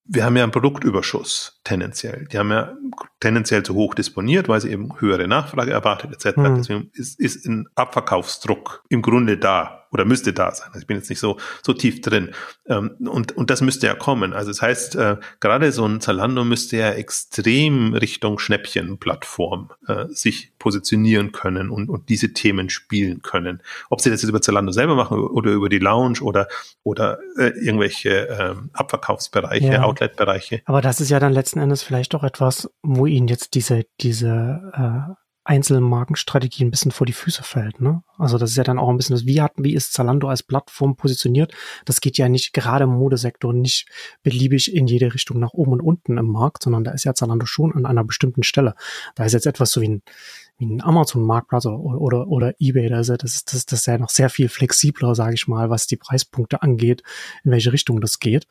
[0.04, 1.59] wir haben ja einen Produktüberschuss.
[1.70, 2.26] Tendenziell.
[2.32, 2.74] Die haben ja
[3.20, 6.38] tendenziell zu hoch disponiert, weil sie eben höhere Nachfrage erwartet etc.
[6.38, 6.56] Mhm.
[6.56, 10.68] Deswegen ist, ist ein Abverkaufsdruck im Grunde da oder müsste da sein.
[10.70, 12.32] Also ich bin jetzt nicht so, so tief drin.
[12.68, 14.34] Ähm, und, und das müsste ja kommen.
[14.34, 20.54] Also das heißt, äh, gerade so ein Zalando müsste ja extrem Richtung Schnäppchenplattform äh, sich
[20.60, 23.64] positionieren können und, und diese Themen spielen können.
[23.90, 26.48] Ob sie das jetzt über Zalando selber machen oder über die Lounge oder,
[26.84, 29.84] oder äh, irgendwelche äh, Abverkaufsbereiche, ja.
[29.84, 30.62] Outlet-Bereiche.
[30.66, 34.72] Aber das ist ja dann letzten Endes vielleicht doch etwas, wo ihnen jetzt diese, diese
[34.74, 35.14] äh,
[35.50, 37.82] Einzelmarkenstrategie ein bisschen vor die Füße fällt.
[37.82, 38.04] Ne?
[38.20, 40.44] Also das ist ja dann auch ein bisschen das, wie hat, wie ist Zalando als
[40.44, 41.54] Plattform positioniert?
[41.86, 43.88] Das geht ja nicht gerade im Modesektor nicht
[44.22, 47.48] beliebig in jede Richtung nach oben und unten im Markt, sondern da ist ja Zalando
[47.48, 48.76] schon an einer bestimmten Stelle.
[49.16, 50.04] Da ist jetzt etwas so wie ein,
[50.60, 54.10] wie ein Amazon-Marktplatz oder, oder, oder eBay, ist ja, das, das, das ist ja noch
[54.10, 57.02] sehr viel flexibler, sage ich mal, was die Preispunkte angeht,
[57.44, 58.46] in welche Richtung das geht.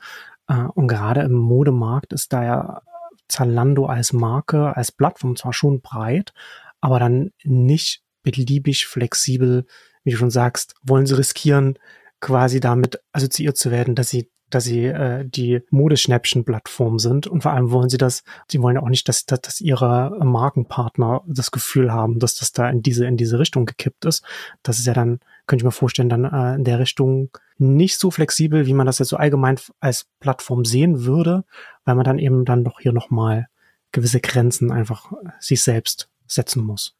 [0.49, 2.83] Äh, und gerade im Modemarkt ist da ja
[3.29, 6.33] Zalando als Marke, als Plattform zwar schon breit,
[6.81, 9.67] aber dann nicht beliebig flexibel,
[10.05, 11.79] wie du schon sagst, wollen sie riskieren,
[12.21, 17.53] quasi damit assoziiert zu werden, dass sie dass sie äh, die Modeschnäppchen-Plattform sind und vor
[17.53, 21.93] allem wollen sie das, sie wollen auch nicht, dass, dass, dass ihre Markenpartner das Gefühl
[21.93, 24.25] haben, dass das da in diese in diese Richtung gekippt ist.
[24.63, 28.11] Das ist ja dann, könnte ich mir vorstellen, dann äh, in der Richtung nicht so
[28.13, 31.45] flexibel, wie man das jetzt so allgemein als Plattform sehen würde,
[31.85, 33.49] weil man dann eben dann doch hier nochmal
[33.91, 36.95] gewisse Grenzen einfach sich selbst setzen muss.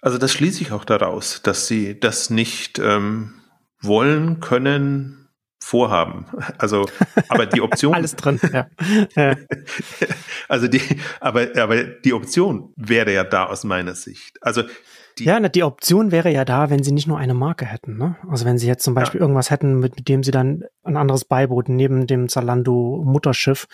[0.00, 3.34] Also das schließe ich auch daraus, dass sie das nicht ähm,
[3.80, 5.28] wollen, können,
[5.60, 6.26] vorhaben.
[6.58, 6.86] Also,
[7.28, 7.94] aber die Option.
[7.94, 8.40] Alles drin,
[9.16, 9.36] ja.
[10.48, 10.80] also die,
[11.20, 14.38] aber, aber die Option wäre ja da aus meiner Sicht.
[14.42, 14.62] Also
[15.18, 17.96] die ja, die Option wäre ja da, wenn sie nicht nur eine Marke hätten.
[17.96, 18.16] Ne?
[18.28, 19.24] Also wenn sie jetzt zum Beispiel ja.
[19.24, 23.66] irgendwas hätten, mit, mit, dem sie dann ein anderes Beiboot neben dem Zalando Mutterschiff,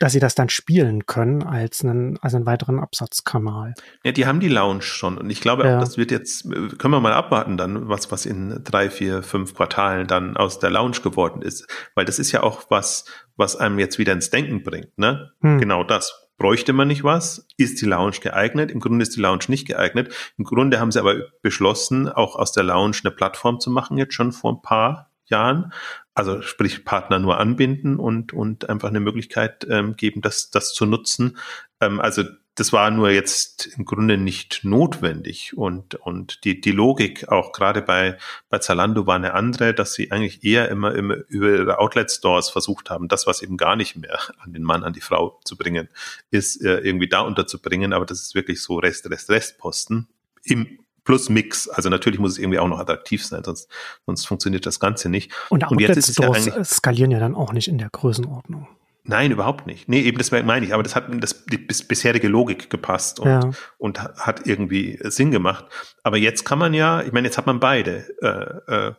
[0.00, 3.74] dass sie das dann spielen können als einen, als einen weiteren Absatzkanal.
[4.02, 5.76] Ja, die haben die Lounge schon und ich glaube ja.
[5.76, 9.54] auch, das wird jetzt, können wir mal abwarten dann, was, was in drei, vier, fünf
[9.54, 11.66] Quartalen dann aus der Lounge geworden ist.
[11.94, 13.04] Weil das ist ja auch was,
[13.36, 15.32] was einem jetzt wieder ins Denken bringt, ne?
[15.42, 15.58] Hm.
[15.58, 16.29] Genau das.
[16.40, 17.46] Bräuchte man nicht was?
[17.58, 18.70] Ist die Lounge geeignet?
[18.70, 20.14] Im Grunde ist die Lounge nicht geeignet.
[20.38, 24.14] Im Grunde haben sie aber beschlossen, auch aus der Lounge eine Plattform zu machen, jetzt
[24.14, 25.74] schon vor ein paar Jahren.
[26.14, 30.86] Also sprich Partner nur anbinden und, und einfach eine Möglichkeit ähm, geben, das, das zu
[30.86, 31.36] nutzen.
[31.78, 32.24] Ähm, also
[32.60, 37.80] das war nur jetzt im Grunde nicht notwendig und, und die, die Logik auch gerade
[37.80, 38.18] bei,
[38.50, 42.90] bei Zalando war eine andere, dass sie eigentlich eher immer, immer über ihre Outlet-Stores versucht
[42.90, 45.88] haben, das, was eben gar nicht mehr an den Mann, an die Frau zu bringen,
[46.30, 47.94] ist, äh, irgendwie da unterzubringen.
[47.94, 50.08] Aber das ist wirklich so Rest, Rest, Restposten
[50.44, 51.66] im plus Mix.
[51.66, 53.70] Also natürlich muss es irgendwie auch noch attraktiv sein, sonst,
[54.04, 55.32] sonst funktioniert das Ganze nicht.
[55.48, 58.68] Und, und jetzt ist es ja skalieren ja dann auch nicht in der Größenordnung.
[59.10, 59.88] Nein, überhaupt nicht.
[59.88, 63.50] Nee, eben das meine ich, aber das hat das, die bisherige Logik gepasst und, ja.
[63.76, 65.64] und hat irgendwie Sinn gemacht.
[66.04, 68.94] Aber jetzt kann man ja, ich meine, jetzt hat man beide äh, äh,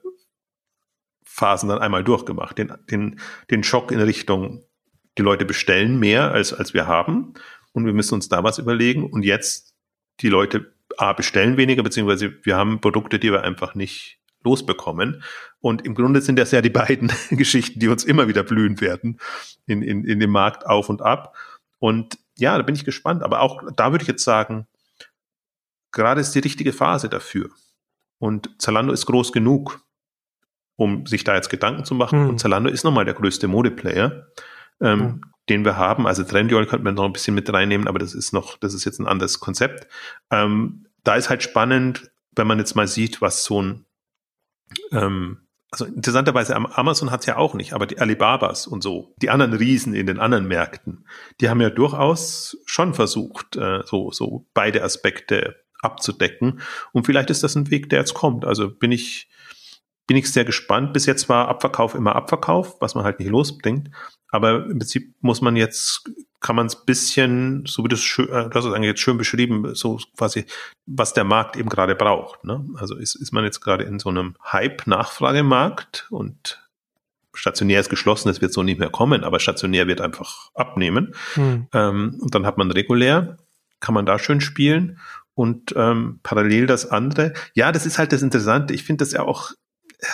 [1.23, 2.57] Phasen dann einmal durchgemacht.
[2.57, 4.65] Den, den, den Schock in Richtung,
[5.17, 7.33] die Leute bestellen mehr, als, als wir haben
[7.71, 9.09] und wir müssen uns da was überlegen.
[9.09, 9.75] Und jetzt
[10.19, 15.23] die Leute A, bestellen weniger, beziehungsweise wir haben Produkte, die wir einfach nicht losbekommen.
[15.61, 19.19] Und im Grunde sind das ja die beiden Geschichten, die uns immer wieder blühen werden
[19.65, 21.35] in, in, in dem Markt auf und ab.
[21.79, 23.23] Und ja, da bin ich gespannt.
[23.23, 24.67] Aber auch da würde ich jetzt sagen,
[25.91, 27.49] gerade ist die richtige Phase dafür.
[28.17, 29.85] Und Zalando ist groß genug,
[30.75, 32.23] um sich da jetzt Gedanken zu machen.
[32.23, 32.29] Mhm.
[32.29, 34.27] Und Zalando ist nochmal der größte Modeplayer.
[34.79, 36.07] Ähm, mhm den wir haben.
[36.07, 38.85] Also Trendyol könnte man noch ein bisschen mit reinnehmen, aber das ist noch, das ist
[38.85, 39.87] jetzt ein anderes Konzept.
[40.29, 43.85] Ähm, da ist halt spannend, wenn man jetzt mal sieht, was so ein,
[44.91, 49.29] ähm, also interessanterweise Amazon hat es ja auch nicht, aber die Alibabas und so, die
[49.29, 51.07] anderen Riesen in den anderen Märkten,
[51.39, 56.61] die haben ja durchaus schon versucht, äh, so, so beide Aspekte abzudecken.
[56.91, 58.45] Und vielleicht ist das ein Weg, der jetzt kommt.
[58.45, 59.29] Also bin ich,
[60.07, 60.91] bin ich sehr gespannt.
[60.93, 63.89] Bis jetzt war Abverkauf immer Abverkauf, was man halt nicht losbringt.
[64.31, 66.09] Aber im Prinzip muss man jetzt,
[66.39, 69.01] kann man es bisschen, so wie du es schön, äh, du hast es eigentlich jetzt
[69.01, 70.45] schön beschrieben, so quasi,
[70.85, 72.43] was der Markt eben gerade braucht.
[72.43, 72.65] Ne?
[72.75, 76.61] Also ist, ist man jetzt gerade in so einem Hype-Nachfragemarkt und
[77.33, 81.13] stationär ist geschlossen, es wird so nicht mehr kommen, aber stationär wird einfach abnehmen.
[81.33, 81.67] Hm.
[81.73, 83.37] Ähm, und dann hat man regulär,
[83.79, 84.99] kann man da schön spielen
[85.33, 87.33] und ähm, parallel das andere.
[87.53, 88.73] Ja, das ist halt das Interessante.
[88.73, 89.51] Ich finde das ja auch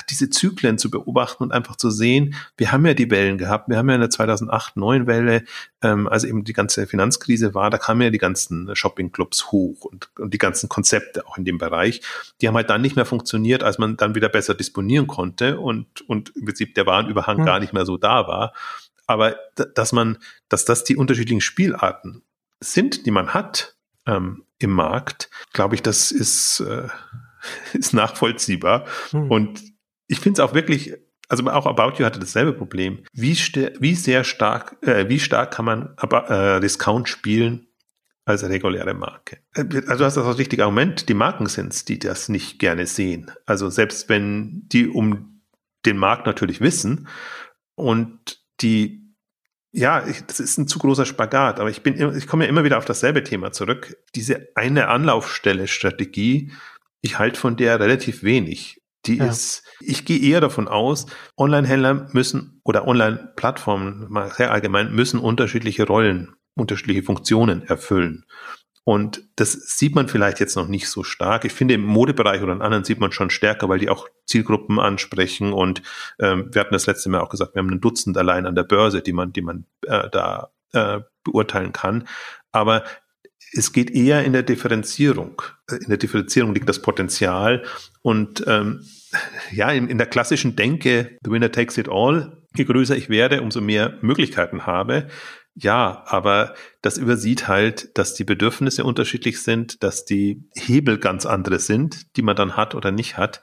[0.09, 3.77] diese Zyklen zu beobachten und einfach zu sehen, wir haben ja die Wellen gehabt, wir
[3.77, 5.43] haben ja eine 2008-9 Welle,
[5.81, 10.09] ähm, als eben die ganze Finanzkrise war, da kamen ja die ganzen Shoppingclubs hoch und,
[10.19, 12.01] und die ganzen Konzepte auch in dem Bereich.
[12.41, 16.01] Die haben halt dann nicht mehr funktioniert, als man dann wieder besser disponieren konnte und,
[16.01, 17.45] und im Prinzip der Warenüberhang mhm.
[17.45, 18.53] gar nicht mehr so da war.
[19.05, 19.37] Aber
[19.73, 20.17] dass man,
[20.49, 22.23] dass das die unterschiedlichen Spielarten
[22.59, 23.75] sind, die man hat
[24.05, 26.87] ähm, im Markt, glaube ich, das ist, äh,
[27.73, 28.85] ist nachvollziehbar.
[29.11, 29.31] Hm.
[29.31, 29.76] Und
[30.07, 30.93] ich finde es auch wirklich,
[31.29, 33.03] also auch About You hatte dasselbe Problem.
[33.13, 37.67] Wie, wie sehr stark, äh, wie stark kann man äh, Discount spielen
[38.25, 39.39] als reguläre Marke?
[39.53, 41.09] Äh, also du hast das auch richtig Argument.
[41.09, 43.31] Die Marken sind es, die das nicht gerne sehen.
[43.45, 45.41] Also selbst wenn die um
[45.85, 47.07] den Markt natürlich wissen
[47.75, 49.07] und die
[49.73, 52.63] ja, ich, das ist ein zu großer Spagat, aber ich bin, ich komme ja immer
[52.63, 53.95] wieder auf dasselbe Thema zurück.
[54.15, 56.51] Diese eine Anlaufstelle-Strategie,
[57.01, 58.81] ich halte von der relativ wenig.
[59.07, 59.25] Die ja.
[59.25, 61.05] ist, ich gehe eher davon aus,
[61.37, 68.25] Online-Händler müssen oder Online-Plattformen sehr allgemein müssen unterschiedliche Rollen, unterschiedliche Funktionen erfüllen.
[68.83, 71.43] Und das sieht man vielleicht jetzt noch nicht so stark.
[71.43, 74.79] Ich finde, im Modebereich oder in anderen sieht man schon stärker, weil die auch Zielgruppen
[74.79, 75.51] ansprechen.
[75.51, 75.81] Und
[76.19, 78.63] ähm, wir hatten das letzte Mal auch gesagt, wir haben ein Dutzend allein an der
[78.63, 82.07] Börse, die man, die man äh, da äh, beurteilen kann.
[82.53, 82.85] Aber
[83.51, 85.41] es geht eher in der Differenzierung.
[85.69, 87.63] In der Differenzierung liegt das Potenzial.
[88.01, 88.85] Und ähm,
[89.51, 93.41] ja, in, in der klassischen Denke, the winner takes it all, je größer ich werde,
[93.41, 95.07] umso mehr Möglichkeiten habe.
[95.55, 101.59] Ja, aber das übersieht halt, dass die Bedürfnisse unterschiedlich sind, dass die Hebel ganz andere
[101.59, 103.41] sind, die man dann hat oder nicht hat.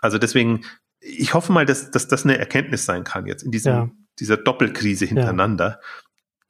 [0.00, 0.66] Also deswegen,
[1.00, 3.90] ich hoffe mal, dass, dass das eine Erkenntnis sein kann jetzt in diesem, ja.
[4.20, 5.80] dieser Doppelkrise hintereinander, ja.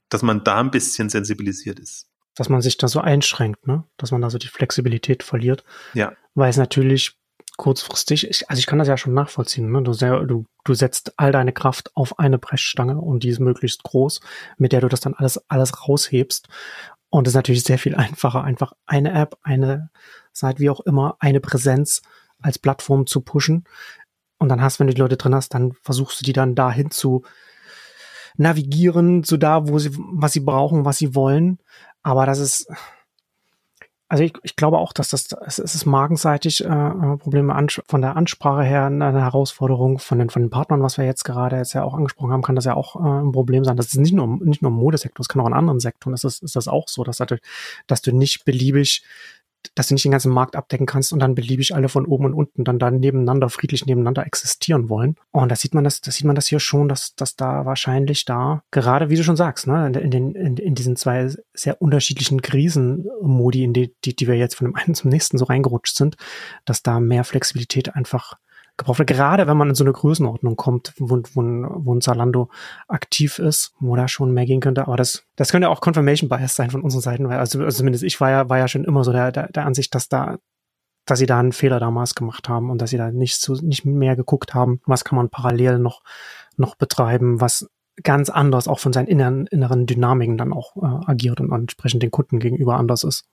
[0.08, 2.08] dass man da ein bisschen sensibilisiert ist.
[2.34, 3.84] Dass man sich da so einschränkt, ne?
[3.96, 5.64] Dass man da so die Flexibilität verliert.
[5.94, 6.12] Ja.
[6.34, 7.16] Weil es natürlich
[7.56, 9.82] kurzfristig, ich, also ich kann das ja schon nachvollziehen, ne?
[9.82, 13.82] du, sehr, du, du setzt all deine Kraft auf eine Brechstange und die ist möglichst
[13.82, 14.20] groß,
[14.58, 16.48] mit der du das dann alles, alles raushebst.
[17.08, 19.90] Und es ist natürlich sehr viel einfacher, einfach eine App, eine
[20.32, 22.02] Seite, wie auch immer, eine Präsenz
[22.42, 23.64] als Plattform zu pushen.
[24.38, 26.90] Und dann hast, wenn du die Leute drin hast, dann versuchst du die dann dahin
[26.90, 27.22] zu
[28.36, 31.58] navigieren, zu da, wo sie, was sie brauchen, was sie wollen.
[32.02, 32.68] Aber das ist,
[34.08, 38.16] also ich, ich glaube auch, dass das es ist markenseitig äh, äh Probleme von der
[38.16, 41.82] Ansprache her eine Herausforderung von den von den Partnern, was wir jetzt gerade jetzt ja
[41.82, 43.76] auch angesprochen haben, kann das ja auch äh, ein Problem sein.
[43.76, 46.14] Das ist nicht nur nicht nur im Modesektor, es kann auch in anderen Sektoren.
[46.14, 47.18] Ist das ist das auch so, dass
[47.86, 49.02] dass du nicht beliebig
[49.74, 52.34] dass du nicht den ganzen Markt abdecken kannst und dann beliebig alle von oben und
[52.34, 55.16] unten dann da nebeneinander, friedlich nebeneinander existieren wollen.
[55.32, 58.24] Und da sieht man das, da sieht man das hier schon, dass, dass da wahrscheinlich
[58.24, 62.42] da, gerade wie du schon sagst, ne, in, den, in, in diesen zwei sehr unterschiedlichen
[62.42, 66.16] Krisenmodi, in die, die, die wir jetzt von dem einen zum nächsten so reingerutscht sind,
[66.64, 68.34] dass da mehr Flexibilität einfach
[68.76, 69.08] gebraucht wird.
[69.08, 72.50] Gerade wenn man in so eine Größenordnung kommt, wo, wo, wo ein Zalando
[72.88, 74.86] aktiv ist, wo da schon mehr gehen könnte.
[74.86, 78.04] Aber das, das könnte auch Confirmation Bias sein von unseren Seiten, weil also, also zumindest
[78.04, 80.38] ich war ja, war ja schon immer so der, der, der Ansicht, dass da
[81.08, 83.84] dass sie da einen Fehler damals gemacht haben und dass sie da nicht so nicht
[83.84, 86.02] mehr geguckt haben, was kann man parallel noch
[86.56, 87.70] noch betreiben, was
[88.02, 92.10] ganz anders auch von seinen inneren inneren Dynamiken dann auch äh, agiert und entsprechend den
[92.10, 93.24] Kunden gegenüber anders ist.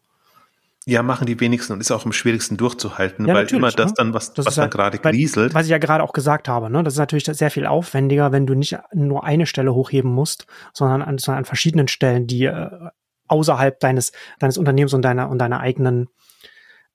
[0.86, 3.94] Ja, machen die wenigsten und ist auch am schwierigsten durchzuhalten, ja, weil immer das ne?
[3.98, 5.54] dann, was, das was dann halt, gerade grieselt.
[5.54, 6.84] Was ich ja gerade auch gesagt habe, ne?
[6.84, 11.02] das ist natürlich sehr viel aufwendiger, wenn du nicht nur eine Stelle hochheben musst, sondern
[11.02, 12.70] an, sondern an verschiedenen Stellen, die äh,
[13.28, 16.10] außerhalb deines, deines Unternehmens und deiner, und deiner eigenen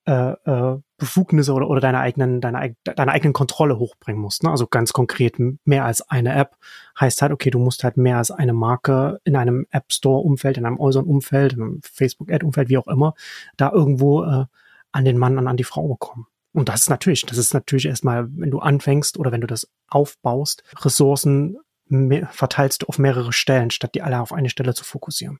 [0.06, 4.42] äh, äh, Befugnisse oder, oder deine eigenen, deine, deine eigenen Kontrolle hochbringen musst.
[4.42, 4.50] Ne?
[4.50, 6.56] Also ganz konkret mehr als eine App
[6.98, 10.58] heißt halt, okay, du musst halt mehr als eine Marke in einem App Store Umfeld,
[10.58, 13.14] in einem äußeren Umfeld, in einem Facebook Ad Umfeld, wie auch immer,
[13.56, 14.44] da irgendwo äh,
[14.90, 16.26] an den Mann und an die Frau bekommen.
[16.52, 19.70] Und das ist natürlich, das ist natürlich erstmal, wenn du anfängst oder wenn du das
[19.86, 24.84] aufbaust, Ressourcen mehr, verteilst du auf mehrere Stellen, statt die alle auf eine Stelle zu
[24.84, 25.38] fokussieren.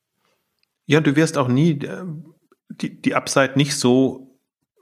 [0.87, 2.05] Ja, du wirst auch nie äh,
[2.69, 4.28] die, die Upside nicht so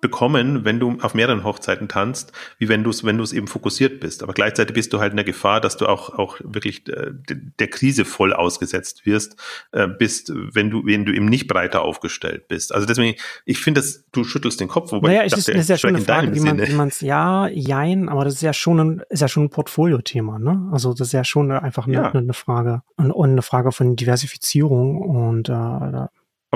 [0.06, 3.48] bekommen, wenn du auf mehreren Hochzeiten tanzt, wie wenn du es, wenn du es eben
[3.48, 4.22] fokussiert bist.
[4.22, 7.10] Aber gleichzeitig bist du halt in der Gefahr, dass du auch, auch wirklich äh,
[7.58, 9.34] der Krise voll ausgesetzt wirst,
[9.72, 12.72] äh, bist, wenn du, wenn du eben nicht breiter aufgestellt bist.
[12.72, 15.70] Also deswegen, ich finde, dass du schüttelst den Kopf, wobei naja, ich dachte, das ist
[15.70, 18.52] ja schon eine Frage, wie man, wie man es, ja, jein, aber das ist ja
[18.52, 20.68] schon ein, ist ja schon ein Portfolio-Thema, ne?
[20.70, 22.12] Also das ist ja schon einfach eine, ja.
[22.12, 26.06] eine Frage und, und eine Frage von Diversifizierung und äh,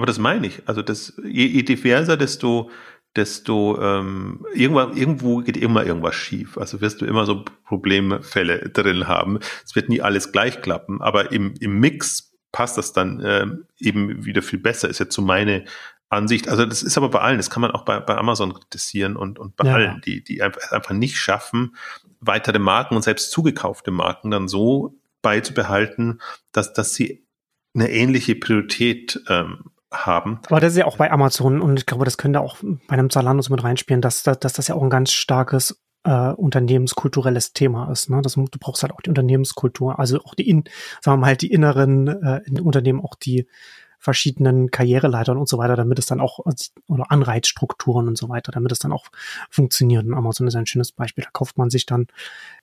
[0.01, 0.62] aber das meine ich.
[0.66, 2.70] Also das, je, je diverser, desto
[3.16, 6.56] desto ähm, irgendwann, irgendwo geht immer irgendwas schief.
[6.56, 9.40] Also wirst du immer so Problemfälle drin haben.
[9.64, 14.24] Es wird nie alles gleich klappen, aber im, im Mix passt das dann ähm, eben
[14.24, 15.64] wieder viel besser, ist jetzt so meine
[16.08, 16.48] Ansicht.
[16.48, 19.38] Also das ist aber bei allen, das kann man auch bei, bei Amazon kritisieren und,
[19.38, 19.74] und bei ja.
[19.74, 21.76] allen, die, die einfach, einfach nicht schaffen,
[22.20, 26.20] weitere Marken und selbst zugekaufte Marken dann so beizubehalten,
[26.52, 27.26] dass, dass sie
[27.74, 30.41] eine ähnliche Priorität ähm, haben.
[30.47, 33.11] Aber das ist ja auch bei Amazon und ich glaube, das könnte auch bei einem
[33.11, 37.53] Zalando so mit reinspielen, dass, dass, dass das ja auch ein ganz starkes äh, unternehmenskulturelles
[37.53, 38.09] Thema ist.
[38.11, 38.20] Ne?
[38.22, 40.64] Das, du brauchst halt auch die Unternehmenskultur, also auch die in,
[41.01, 43.47] sagen wir mal halt die inneren äh, in Unternehmen auch die
[43.99, 46.38] verschiedenen Karriereleitern und so weiter, damit es dann auch
[46.86, 49.09] oder Anreizstrukturen und so weiter, damit es dann auch
[49.51, 50.07] funktioniert.
[50.07, 51.24] Und Amazon ist ein schönes Beispiel.
[51.24, 52.07] Da kauft man sich dann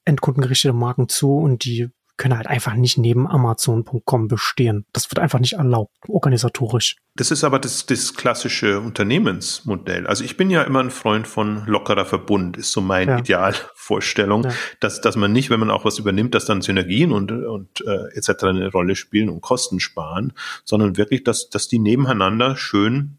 [0.04, 4.84] endkundengerichtete Marken zu und die können halt einfach nicht neben Amazon.com bestehen.
[4.92, 6.96] Das wird einfach nicht erlaubt, organisatorisch.
[7.14, 10.06] Das ist aber das, das klassische Unternehmensmodell.
[10.06, 13.18] Also ich bin ja immer ein Freund von lockerer Verbund, ist so meine ja.
[13.18, 14.52] Idealvorstellung, ja.
[14.80, 18.16] dass, dass man nicht, wenn man auch was übernimmt, dass dann Synergien und, und äh,
[18.16, 18.44] etc.
[18.44, 20.32] eine Rolle spielen und Kosten sparen,
[20.64, 23.18] sondern wirklich, dass, dass die nebeneinander schön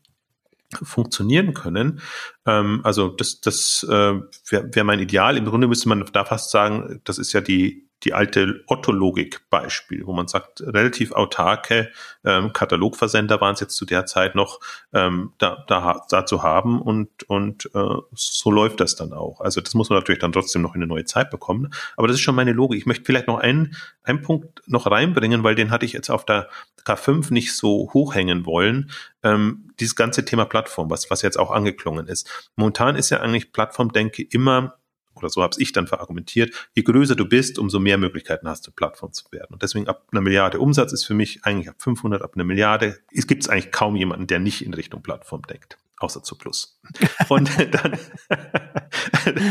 [0.83, 1.99] funktionieren können.
[2.45, 4.13] Ähm, also das, das äh,
[4.49, 5.37] wäre wär mein Ideal.
[5.37, 10.13] Im Grunde müsste man da fast sagen, das ist ja die die alte Otto-Logik-Beispiel, wo
[10.13, 11.91] man sagt, relativ autarke
[12.23, 14.59] ähm, Katalogversender waren es jetzt zu der Zeit noch
[14.93, 19.41] ähm, da, da, da zu haben und, und äh, so läuft das dann auch.
[19.41, 21.73] Also das muss man natürlich dann trotzdem noch in eine neue Zeit bekommen.
[21.97, 22.79] Aber das ist schon meine Logik.
[22.79, 26.25] Ich möchte vielleicht noch einen, einen Punkt noch reinbringen, weil den hatte ich jetzt auf
[26.25, 26.49] der
[26.85, 28.91] K5 nicht so hochhängen wollen.
[29.23, 32.49] Ähm, dieses ganze Thema Plattform, was, was jetzt auch angeklungen ist.
[32.55, 34.78] Momentan ist ja eigentlich Plattformdenke immer
[35.19, 38.71] oder so habe ich dann verargumentiert, je größer du bist, umso mehr Möglichkeiten hast du,
[38.71, 39.53] Plattform zu werden.
[39.53, 42.99] Und deswegen ab einer Milliarde Umsatz ist für mich eigentlich ab 500, ab einer Milliarde,
[43.13, 45.77] es gibt eigentlich kaum jemanden, der nicht in Richtung Plattform denkt.
[46.01, 46.79] Außer zu Plus.
[47.27, 47.99] Und dann,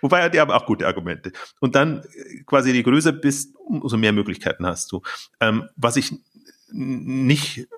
[0.00, 1.30] wobei hat die aber auch gute Argumente.
[1.60, 2.02] Und dann
[2.44, 5.02] quasi je größer bist, umso mehr Möglichkeiten hast du.
[5.40, 6.12] Ähm, was ich
[6.70, 7.68] nicht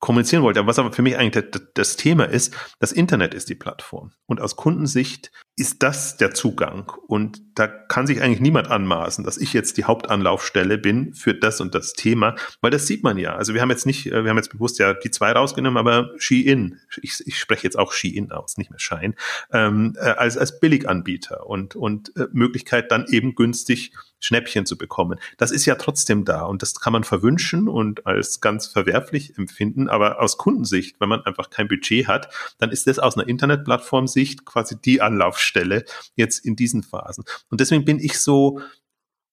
[0.00, 1.44] kommunizieren wollte, was aber für mich eigentlich
[1.74, 4.12] das Thema ist, das Internet ist die Plattform.
[4.26, 6.92] Und aus Kundensicht ist das der Zugang.
[7.08, 11.60] Und da kann sich eigentlich niemand anmaßen, dass ich jetzt die Hauptanlaufstelle bin für das
[11.60, 13.34] und das Thema, weil das sieht man ja.
[13.34, 16.80] Also wir haben jetzt nicht, wir haben jetzt bewusst ja die zwei rausgenommen, aber Shein,
[17.02, 19.14] ich, ich spreche jetzt auch Shein aus, nicht mehr Shine,
[19.52, 25.18] ähm, äh, als, als Billiganbieter und, und äh, Möglichkeit dann eben günstig Schnäppchen zu bekommen.
[25.36, 29.88] Das ist ja trotzdem da und das kann man verwünschen und als ganz verwerflich empfinden,
[29.88, 34.44] aber aus Kundensicht, wenn man einfach kein Budget hat, dann ist das aus einer Internetplattform-Sicht
[34.44, 35.84] quasi die Anlaufstelle
[36.16, 37.24] jetzt in diesen Phasen.
[37.50, 38.60] Und deswegen bin ich so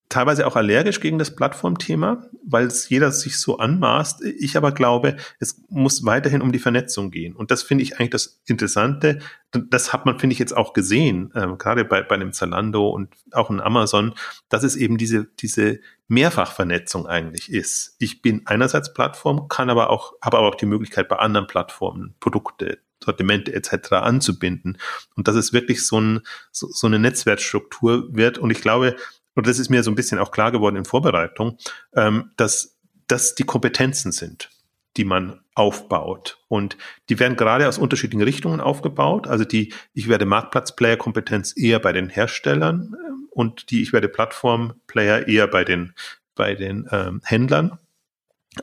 [0.09, 4.23] teilweise auch allergisch gegen das Plattformthema, weil es jeder sich so anmaßt.
[4.23, 7.35] Ich aber glaube, es muss weiterhin um die Vernetzung gehen.
[7.35, 9.19] Und das finde ich eigentlich das Interessante.
[9.51, 13.09] Das hat man, finde ich, jetzt auch gesehen, äh, gerade bei, bei dem Zalando und
[13.31, 14.13] auch in Amazon,
[14.49, 17.95] dass es eben diese, diese Mehrfachvernetzung eigentlich ist.
[17.97, 22.15] Ich bin einerseits Plattform, kann aber auch, habe aber auch die Möglichkeit, bei anderen Plattformen
[22.19, 23.93] Produkte Sortimente etc.
[23.93, 24.77] anzubinden.
[25.15, 28.37] Und dass es wirklich so, ein, so, so eine Netzwerkstruktur wird.
[28.37, 28.95] Und ich glaube,
[29.35, 31.57] und das ist mir so ein bisschen auch klar geworden in Vorbereitung,
[31.95, 32.77] ähm, dass
[33.07, 34.49] das die Kompetenzen sind,
[34.97, 36.39] die man aufbaut.
[36.47, 36.77] Und
[37.09, 39.27] die werden gerade aus unterschiedlichen Richtungen aufgebaut.
[39.27, 45.27] Also die, ich werde Marktplatz-Player-Kompetenz eher bei den Herstellern ähm, und die, ich werde Plattform-Player
[45.27, 45.93] eher bei den,
[46.33, 47.77] bei den ähm, Händlern.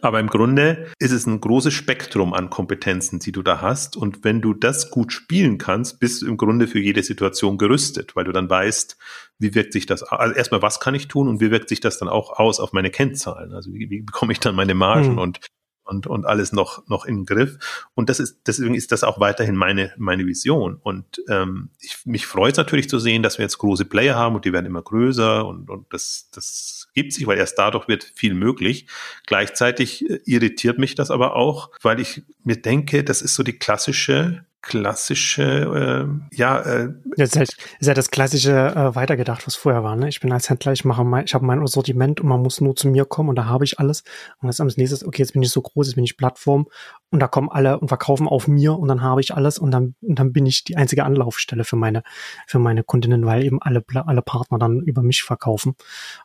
[0.01, 3.97] Aber im Grunde ist es ein großes Spektrum an Kompetenzen, die du da hast.
[3.97, 8.17] Und wenn du das gut spielen kannst, bist du im Grunde für jede Situation gerüstet,
[8.17, 8.97] weil du dann weißt,
[9.39, 11.99] wie wirkt sich das, also erstmal, was kann ich tun und wie wirkt sich das
[11.99, 13.53] dann auch aus auf meine Kennzahlen?
[13.53, 15.19] Also wie, wie bekomme ich dann meine Margen mhm.
[15.19, 15.41] und
[15.85, 17.89] und, und alles noch, noch im Griff.
[17.95, 20.77] Und das ist, deswegen ist das auch weiterhin meine, meine Vision.
[20.77, 24.37] Und ähm, ich, mich freut es natürlich zu sehen, dass wir jetzt große Player haben
[24.37, 28.05] und die werden immer größer und, und das, das gibt sich, weil erst dadurch wird
[28.15, 28.87] viel möglich.
[29.27, 33.59] Gleichzeitig äh, irritiert mich das aber auch, weil ich mir denke, das ist so die
[33.59, 36.61] klassische klassische, äh, ja.
[36.61, 39.97] Äh, das ist, halt, ist ja das klassische äh, weitergedacht, was vorher war.
[39.97, 40.09] Ne?
[40.09, 42.77] Ich bin als Händler, ich mache mein, ich habe mein Sortiment und man muss nur
[42.77, 44.05] zu mir kommen und da habe ich alles.
[44.41, 46.69] Und jetzt als nächstes, okay, jetzt bin ich so groß, jetzt bin ich Plattform
[47.11, 49.95] und da kommen alle und verkaufen auf mir und dann habe ich alles und dann
[50.01, 52.05] und dann bin ich die einzige Anlaufstelle für meine
[52.47, 55.75] für meine Kundinnen, weil eben alle alle Partner dann über mich verkaufen.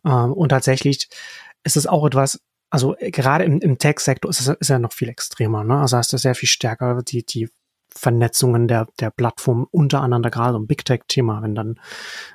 [0.06, 1.10] Ähm, und tatsächlich
[1.64, 5.10] ist es auch etwas, also gerade im, im Tech-Sektor ist es ist ja noch viel
[5.10, 5.64] extremer.
[5.64, 5.80] Ne?
[5.80, 7.50] Also hast du sehr viel stärker die die
[7.90, 11.80] Vernetzungen der, der Plattform untereinander, gerade so ein Big Tech-Thema, wenn dann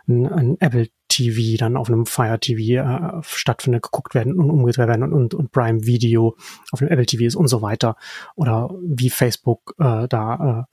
[0.08, 4.88] ein, ein, Apple TV dann auf einem Fire TV äh, stattfindet, geguckt werden und umgedreht
[4.88, 6.36] werden und, und, und Prime Video
[6.70, 7.96] auf dem Apple TV ist und so weiter.
[8.34, 10.72] Oder wie Facebook äh, da äh,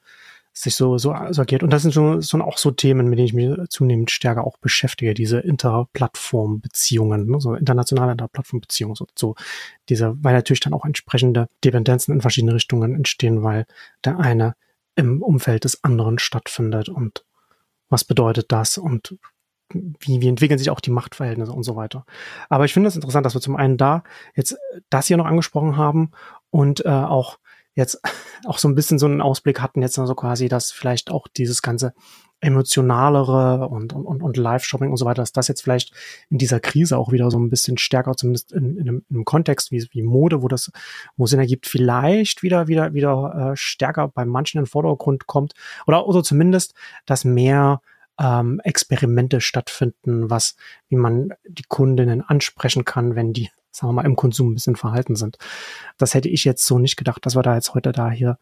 [0.59, 1.63] sich so, so, so agiert.
[1.63, 4.57] Und das sind so, so auch so Themen, mit denen ich mich zunehmend stärker auch
[4.57, 9.35] beschäftige, diese Interplattform-Beziehungen, ne, so internationale Interplattform-Beziehungen, so, so
[9.87, 13.65] diese, weil natürlich dann auch entsprechende Dependenzen in verschiedene Richtungen entstehen, weil
[14.03, 14.55] der eine
[14.99, 17.25] im Umfeld des anderen stattfindet und
[17.89, 19.17] was bedeutet das und
[19.73, 22.05] wie, wie entwickeln sich auch die Machtverhältnisse und so weiter.
[22.49, 24.03] Aber ich finde es das interessant, dass wir zum einen da
[24.35, 24.57] jetzt
[24.89, 26.11] das hier noch angesprochen haben
[26.49, 27.39] und äh, auch
[27.75, 28.01] jetzt
[28.45, 31.61] auch so ein bisschen so einen Ausblick hatten, jetzt also quasi, dass vielleicht auch dieses
[31.61, 31.93] ganze
[32.41, 35.93] emotionalere und, und, und Live-Shopping und so weiter, dass das jetzt vielleicht
[36.29, 39.25] in dieser Krise auch wieder so ein bisschen stärker, zumindest in, in, einem, in einem
[39.25, 40.71] Kontext wie, wie Mode, wo das,
[41.17, 45.53] wo Sinn ergibt, vielleicht wieder, wieder, wieder äh, stärker bei manchen in den Vordergrund kommt.
[45.85, 47.81] Oder, oder zumindest, dass mehr
[48.19, 50.55] ähm, Experimente stattfinden, was,
[50.87, 54.75] wie man die Kundinnen ansprechen kann, wenn die, sagen wir mal, im Konsum ein bisschen
[54.75, 55.37] verhalten sind.
[55.97, 58.37] Das hätte ich jetzt so nicht gedacht, dass wir da jetzt heute da hier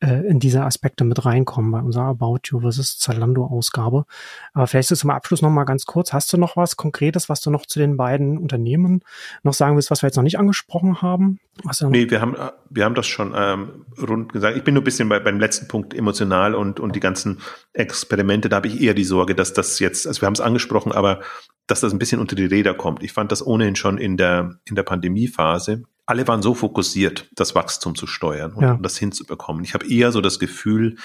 [0.00, 4.04] in diese Aspekte mit reinkommen bei unserer About You versus Zalando Ausgabe.
[4.52, 6.12] Aber vielleicht ist zum Abschluss noch mal ganz kurz.
[6.12, 9.02] Hast du noch was Konkretes, was du noch zu den beiden Unternehmen
[9.42, 11.40] noch sagen willst, was wir jetzt noch nicht angesprochen haben?
[11.64, 12.36] Was nee, wir haben,
[12.70, 14.56] wir haben das schon ähm, rund gesagt.
[14.56, 17.40] Ich bin nur ein bisschen bei, beim letzten Punkt emotional und, und die ganzen
[17.72, 18.48] Experimente.
[18.48, 21.20] Da habe ich eher die Sorge, dass das jetzt, also wir haben es angesprochen, aber
[21.66, 23.02] dass das ein bisschen unter die Räder kommt.
[23.02, 27.54] Ich fand das ohnehin schon in der, in der Pandemiephase alle waren so fokussiert, das
[27.54, 28.72] Wachstum zu steuern und ja.
[28.72, 29.62] um das hinzubekommen.
[29.62, 30.96] Ich habe eher so das Gefühl,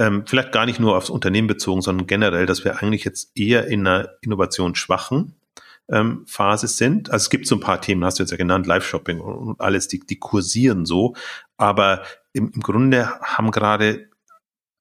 [0.00, 3.68] ähm, vielleicht gar nicht nur aufs Unternehmen bezogen, sondern generell, dass wir eigentlich jetzt eher
[3.68, 5.36] in einer innovationsschwachen
[5.88, 7.08] ähm, Phase sind.
[7.08, 9.86] Also es gibt so ein paar Themen, hast du jetzt ja genannt, Live-Shopping und alles,
[9.86, 11.14] die, die kursieren so.
[11.56, 12.02] Aber
[12.32, 14.10] im, im Grunde haben gerade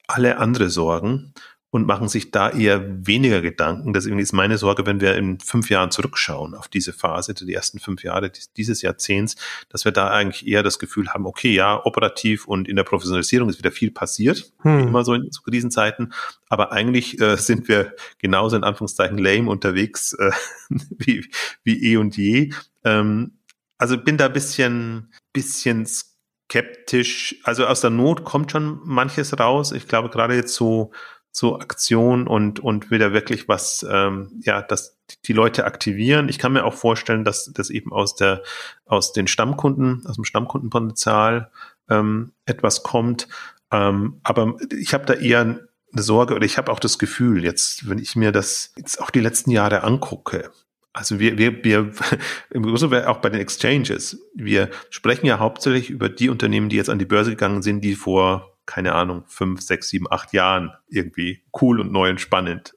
[0.08, 1.36] alle andere Sorgen
[1.70, 3.92] und machen sich da eher weniger Gedanken.
[3.92, 7.80] Deswegen ist meine Sorge, wenn wir in fünf Jahren zurückschauen auf diese Phase, die ersten
[7.80, 9.36] fünf Jahre dieses Jahrzehnts,
[9.70, 13.50] dass wir da eigentlich eher das Gefühl haben, okay, ja, operativ und in der Professionalisierung
[13.50, 14.88] ist wieder viel passiert, hm.
[14.88, 16.14] immer so in so Krisenzeiten,
[16.48, 20.32] aber eigentlich äh, sind wir genauso in Anführungszeichen lame unterwegs äh,
[20.90, 21.30] wie,
[21.64, 22.52] wie eh und je.
[22.86, 23.34] Ähm,
[23.78, 27.36] also bin da bisschen, bisschen skeptisch.
[27.44, 29.72] Also aus der Not kommt schon manches raus.
[29.72, 30.92] Ich glaube, gerade jetzt so
[31.38, 36.30] so Aktion und, und wieder wirklich was, ähm, ja, dass die Leute aktivieren.
[36.30, 38.42] Ich kann mir auch vorstellen, dass das eben aus der,
[38.88, 41.52] aus den Stammkunden, aus dem Stammkundenpotenzial
[41.92, 43.28] ähm, etwas kommt.
[43.72, 47.88] Ähm, aber ich habe da eher eine Sorge oder ich habe auch das Gefühl, jetzt,
[47.88, 50.50] wenn ich mir das jetzt auch die letzten Jahre angucke,
[50.92, 51.92] also wir, wir, wir,
[52.50, 56.90] im Grunde auch bei den Exchanges, wir sprechen ja hauptsächlich über die Unternehmen, die jetzt
[56.90, 61.44] an die Börse gegangen sind, die vor keine Ahnung, fünf, sechs, sieben, acht Jahren irgendwie
[61.60, 62.76] cool und neu und spannend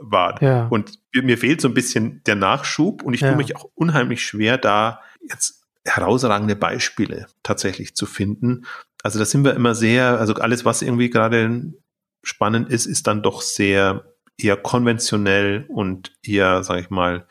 [0.00, 0.42] war.
[0.42, 0.66] Ja.
[0.68, 3.28] Und mir fehlt so ein bisschen der Nachschub und ich ja.
[3.28, 8.64] tue mich auch unheimlich schwer, da jetzt herausragende Beispiele tatsächlich zu finden.
[9.02, 11.74] Also da sind wir immer sehr, also alles, was irgendwie gerade
[12.22, 14.04] spannend ist, ist dann doch sehr
[14.38, 17.26] eher konventionell und eher, sag ich mal,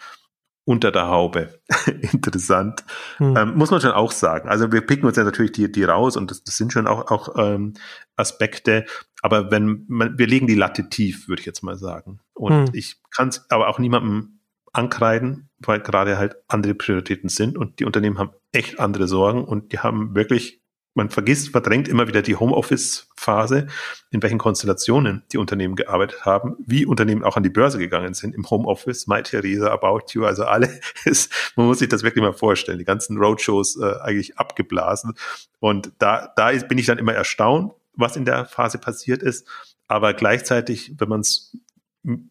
[0.66, 1.60] unter der Haube.
[2.14, 2.84] Interessant.
[3.18, 3.36] Hm.
[3.36, 4.50] Ähm, muss man schon auch sagen.
[4.50, 7.10] Also wir picken uns ja natürlich die, die raus und das, das sind schon auch,
[7.12, 7.74] auch ähm,
[8.16, 8.86] Aspekte.
[9.22, 12.20] Aber wenn man, wir legen die Latte tief, würde ich jetzt mal sagen.
[12.34, 12.70] Und hm.
[12.74, 14.40] ich kann es aber auch niemandem
[14.74, 19.74] ankreiden, weil gerade halt andere Prioritäten sind und die Unternehmen haben echt andere Sorgen und
[19.74, 20.61] die haben wirklich
[20.94, 23.68] man vergisst, verdrängt immer wieder die Homeoffice-Phase,
[24.10, 28.36] in welchen Konstellationen die Unternehmen gearbeitet haben, wie Unternehmen auch an die Börse gegangen sind
[28.36, 30.70] im Homeoffice, My Theresa, About You, also alle,
[31.06, 35.14] ist, man muss sich das wirklich mal vorstellen, die ganzen Roadshows äh, eigentlich abgeblasen.
[35.60, 39.48] Und da, da ist, bin ich dann immer erstaunt, was in der Phase passiert ist.
[39.88, 41.58] Aber gleichzeitig, wenn man es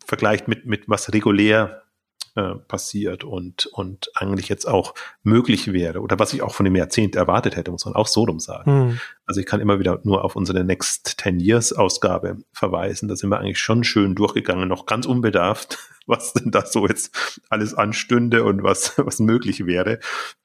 [0.05, 1.83] vergleicht mit, mit was regulär
[2.37, 4.95] äh, passiert und, und eigentlich jetzt auch
[5.25, 8.23] möglich wäre oder was ich auch von dem Jahrzehnt erwartet hätte, muss man auch so
[8.23, 8.71] rum sagen.
[8.71, 9.01] Mhm.
[9.27, 13.09] Also ich kann immer wieder nur auf unsere Next 10 Years Ausgabe verweisen.
[13.09, 17.43] Da sind wir eigentlich schon schön durchgegangen, noch ganz unbedarft, was denn da so jetzt
[17.49, 19.99] alles anstünde und was, was möglich wäre.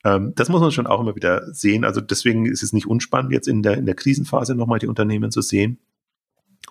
[0.04, 1.84] Ähm, das muss man schon auch immer wieder sehen.
[1.84, 5.30] Also deswegen ist es nicht unspannend, jetzt in der, in der Krisenphase nochmal die Unternehmen
[5.30, 5.80] zu sehen.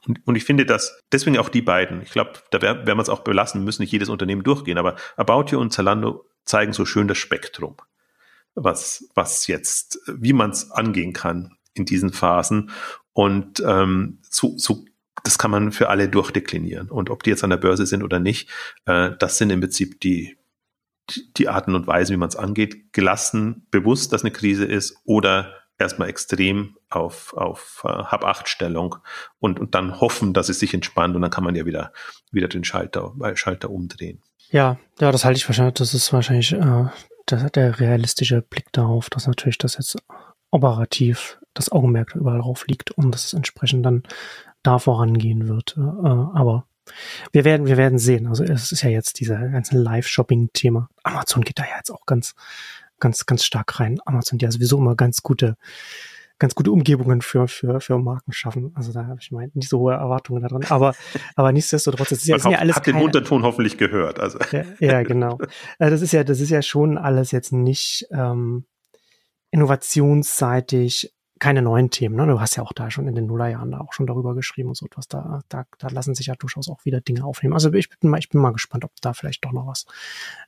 [0.07, 3.09] Und, und ich finde, dass deswegen auch die beiden, ich glaube, da werden wir es
[3.09, 7.09] auch belassen, müssen nicht jedes Unternehmen durchgehen, aber About You und Zalando zeigen so schön
[7.09, 7.77] das Spektrum,
[8.55, 12.71] was, was jetzt, wie man es angehen kann in diesen Phasen.
[13.13, 14.85] Und ähm, so, so,
[15.23, 16.91] das kann man für alle durchdeklinieren.
[16.91, 18.51] Und ob die jetzt an der Börse sind oder nicht,
[18.87, 20.37] äh, das sind im Prinzip die,
[21.37, 22.93] die Arten und Weisen, wie man es angeht.
[22.93, 28.97] Gelassen, bewusst, dass eine Krise ist oder erstmal extrem auf, auf uh, Hab-Acht-Stellung
[29.39, 31.93] und, und dann hoffen, dass es sich entspannt und dann kann man ja wieder,
[32.31, 34.23] wieder den Schalter, äh, Schalter umdrehen.
[34.51, 36.87] Ja, ja, das halte ich wahrscheinlich, das ist wahrscheinlich äh,
[37.27, 39.97] das, der realistische Blick darauf, dass natürlich das jetzt
[40.51, 44.05] operativ das Augenmerk überall drauf liegt und dass es entsprechend dann
[44.63, 45.77] da vorangehen wird.
[45.77, 46.67] Äh, aber
[47.33, 48.27] wir werden, wir werden sehen.
[48.27, 50.89] Also es ist ja jetzt dieser ganze Live-Shopping-Thema.
[51.03, 52.35] Amazon geht da ja jetzt auch ganz,
[53.05, 53.99] ganz, ganz stark rein.
[54.07, 55.57] Amazon, die ja sowieso immer ganz gute,
[56.39, 58.73] ganz gute Umgebungen für, für, für Marken schaffen.
[58.75, 60.65] Also da habe ich mal nicht so hohe Erwartungen daran.
[60.71, 60.95] Aber,
[61.37, 62.77] aber nichtsdestotrotz, das ist ja, ist ja alles.
[62.77, 64.19] Hat den Unterton hoffentlich gehört.
[64.19, 64.39] Also.
[64.53, 65.39] Ja, ja, genau.
[65.79, 68.65] Äh, das ist ja, das ist ja schon alles jetzt nicht ähm,
[69.51, 71.13] innovationsseitig
[71.45, 72.17] keine neuen Themen.
[72.17, 72.27] Ne?
[72.27, 74.77] Du hast ja auch da schon in den Nullerjahren da auch schon darüber geschrieben und
[74.77, 75.09] so etwas.
[75.09, 77.53] Da, da, da lassen sich ja durchaus auch wieder Dinge aufnehmen.
[77.53, 79.85] Also ich bin mal, ich bin mal gespannt, ob da vielleicht doch noch was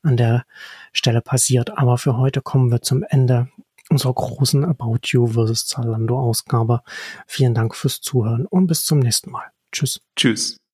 [0.03, 0.47] an der
[0.95, 1.77] Stelle passiert.
[1.77, 3.49] Aber für heute kommen wir zum Ende
[3.91, 5.67] unserer großen About You vs.
[5.67, 6.81] Zalando Ausgabe.
[7.27, 9.45] Vielen Dank fürs Zuhören und bis zum nächsten Mal.
[9.73, 10.01] Tschüss.
[10.17, 10.57] Tschüss.